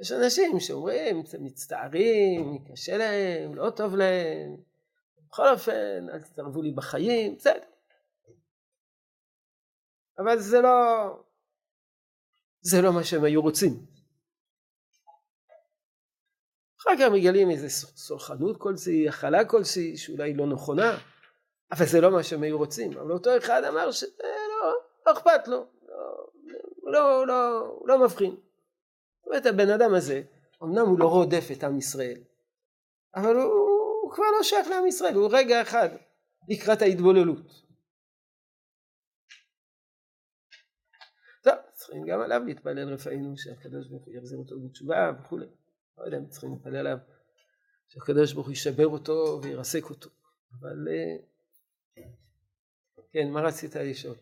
יש 0.01 0.11
אנשים 0.11 0.59
שאומרים, 0.59 1.23
מצטערים, 1.39 2.65
קשה 2.71 2.97
להם, 2.97 3.55
לא 3.55 3.69
טוב 3.69 3.95
להם, 3.95 4.57
בכל 5.27 5.49
אופן, 5.49 6.09
אל 6.13 6.21
תתערבו 6.21 6.61
לי 6.61 6.71
בחיים, 6.71 7.35
בסדר. 7.35 7.59
אבל 10.19 10.39
זה 10.39 10.61
לא, 10.61 10.69
זה 12.61 12.81
לא 12.81 12.93
מה 12.93 13.03
שהם 13.03 13.23
היו 13.23 13.41
רוצים. 13.41 13.85
אחר 16.81 16.91
כך 16.99 17.11
מגלים 17.13 17.49
איזה 17.49 17.69
סולחנות 17.97 18.57
כלשהי, 18.57 19.09
הכלה 19.09 19.45
כלשהי, 19.45 19.97
שאולי 19.97 20.33
לא 20.33 20.47
נכונה, 20.47 20.97
אבל 21.71 21.85
זה 21.85 22.01
לא 22.01 22.11
מה 22.11 22.23
שהם 22.23 22.43
היו 22.43 22.57
רוצים. 22.57 22.97
אבל 22.97 23.11
אותו 23.11 23.37
אחד 23.37 23.63
אמר 23.63 23.91
שלא 23.91 24.09
לא, 24.23 24.73
לא 25.05 25.11
אכפת 25.11 25.47
לו, 25.47 25.67
לא, 26.91 27.27
לא, 27.27 27.27
לא, 27.27 27.79
לא 27.85 28.05
מבחין. 28.05 28.31
זאת 28.31 29.27
אומרת, 29.27 29.45
הבן 29.45 29.69
אדם 29.69 29.93
הזה, 29.93 30.21
אמנם 30.63 30.85
הוא 30.87 30.99
לא 30.99 31.07
רודף 31.07 31.47
את 31.57 31.63
עם 31.63 31.77
ישראל, 31.77 32.21
אבל 33.15 33.35
הוא, 33.35 33.43
הוא 34.03 34.11
כבר 34.13 34.25
לא 34.37 34.43
שייך 34.43 34.67
לעם 34.67 34.87
ישראל, 34.87 35.13
הוא 35.13 35.29
רגע 35.31 35.61
אחד 35.61 35.89
לקראת 36.49 36.81
ההתבוללות. 36.81 37.69
צריכים 41.79 42.05
גם 42.05 42.21
עליו 42.21 42.41
להתפלל 42.45 42.93
רפאנו 42.93 43.37
שהקדוש 43.37 43.87
ברוך 43.87 44.05
הוא 44.05 44.13
יחזיר 44.13 44.37
אותו 44.37 44.59
בתשובה 44.59 45.11
וכולי. 45.19 45.45
לא 45.97 46.03
יודע 46.03 46.17
אם 46.17 46.27
צריכים 46.27 46.51
להתפלל 46.51 46.75
עליו, 46.75 46.97
שהקדוש 47.87 48.33
ברוך 48.33 48.47
הוא 48.47 48.53
ישבר 48.53 48.87
אותו 48.87 49.39
וירסק 49.43 49.89
אותו, 49.89 50.09
אבל 50.59 50.87
אה, 50.87 52.03
כן, 53.11 53.31
מה 53.31 53.41
רצית 53.41 53.75
לשאול? 53.75 54.15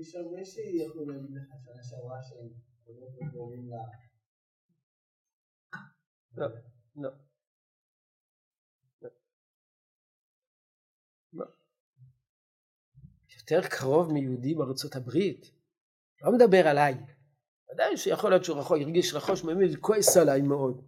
יש 0.00 0.14
הרבה 0.14 0.44
שיכולו 0.44 1.06
להגיד 1.06 1.30
לך 1.36 1.48
שנה 1.64 1.82
שעברה 1.82 2.22
שהם 2.22 3.30
קרובים 3.30 3.70
ל... 3.70 3.74
לא, 6.36 6.46
לא. 6.96 7.10
לא. 11.32 11.44
יותר 13.36 13.68
קרוב 13.68 14.12
מיהודי 14.12 14.54
בארצות 14.54 14.96
הברית, 14.96 15.46
לא 16.22 16.32
מדבר 16.32 16.66
עליי. 16.68 16.94
ודאי 17.72 17.96
שיכול 17.96 18.30
להיות 18.30 18.44
שהוא 18.44 18.58
רחוק, 18.58 18.76
הרגיש 18.80 19.14
רחוק, 19.14 19.44
באמת 19.44 19.70
כועס 19.80 20.16
עליי 20.16 20.42
מאוד. 20.42 20.84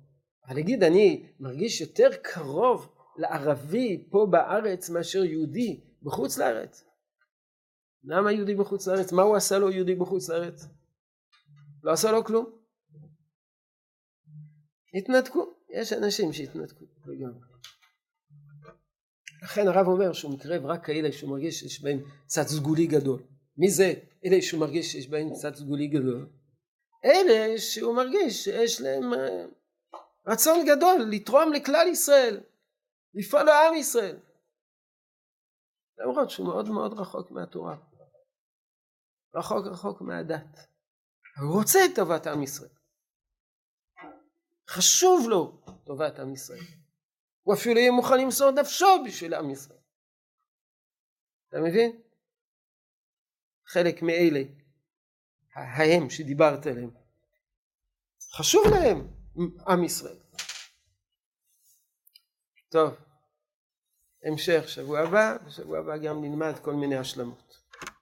אבל 0.47 0.57
להגיד 0.57 0.83
אני 0.83 1.33
מרגיש 1.41 1.81
יותר 1.81 2.09
קרוב 2.23 2.95
לערבי 3.17 4.09
פה 4.11 4.27
בארץ 4.31 4.91
מאשר 4.91 5.25
יהודי 5.25 5.81
בחוץ 6.03 6.39
לארץ. 6.39 6.88
למה 8.05 8.33
יהודי 8.33 8.55
בחוץ 8.55 8.89
לארץ? 8.89 9.13
מה 9.13 9.23
הוא 9.23 9.37
עשה 9.37 9.59
לו 9.59 9.71
יהודי 9.71 9.95
בחוץ 9.95 10.29
לארץ? 10.29 10.67
לא 11.83 11.93
עשה 11.93 12.13
לו 12.13 12.25
כלום. 12.25 12.59
התנתקו, 14.95 15.55
יש 15.71 15.93
אנשים 15.93 16.33
שהתנתקו 16.33 16.85
לגמרי. 17.07 17.41
לכן 19.43 19.69
הרב 19.69 19.87
אומר 19.87 20.13
שהוא 20.13 20.33
מקרב 20.35 20.67
רק 20.67 20.87
כאלה 20.87 21.13
שהוא 21.13 21.31
מרגיש 21.31 21.61
שיש 21.61 21.83
בהם 21.83 21.99
צד 22.27 22.47
סגולי 22.47 22.87
גדול. 22.87 23.23
מי 23.57 23.71
זה 23.71 23.95
אלה 24.25 24.43
שהוא 24.43 24.61
מרגיש 24.61 24.93
שיש 24.93 25.09
בהם 25.09 25.33
צד 25.33 25.55
סגולי 25.55 25.87
גדול? 25.87 26.29
אלה 27.05 27.59
שהוא 27.59 27.95
מרגיש 27.95 28.45
שיש 28.45 28.81
להם 28.81 29.15
אה, 29.15 29.45
רצון 30.27 30.67
גדול 30.67 31.07
לתרום 31.11 31.53
לכלל 31.53 31.87
ישראל, 31.91 32.41
לפעול 33.15 33.43
לעם 33.43 33.75
ישראל. 33.75 34.17
למרות 35.99 36.31
שהוא 36.31 36.47
מאוד 36.47 36.69
מאוד 36.69 36.93
רחוק 36.93 37.31
מהתורה. 37.31 37.77
רחוק 39.35 39.67
רחוק 39.67 40.01
מהדת. 40.01 40.69
הוא 41.41 41.59
רוצה 41.59 41.79
את 41.85 41.91
טובת 41.95 42.27
עם 42.27 42.43
ישראל. 42.43 42.71
חשוב 44.69 45.29
לו 45.29 45.61
טובת 45.85 46.19
עם 46.19 46.35
ישראל. 46.35 46.65
הוא 47.43 47.55
אפילו 47.55 47.79
יהיה 47.81 47.93
מוכן 47.93 48.21
למסור 48.21 48.51
נפשו 48.51 48.87
בשביל 49.07 49.35
עם 49.35 49.51
ישראל. 49.51 49.79
אתה 51.49 51.61
מבין? 51.61 52.03
חלק 53.67 54.03
מאלה, 54.03 54.41
ההם 55.55 56.11
שדיברת 56.11 56.67
עליהם, 56.67 56.91
חשוב 58.33 58.63
להם 58.71 59.09
עם 59.69 59.85
ישראל. 59.85 60.19
טוב, 62.69 63.08
המשך 64.25 64.69
שבוע 64.69 65.01
הבא, 65.01 65.37
בשבוע 65.47 65.79
הבא 65.79 65.97
גם 65.97 66.25
נלמד 66.25 66.59
כל 66.63 66.75
מיני 66.75 66.97
השלמות. 66.97 67.48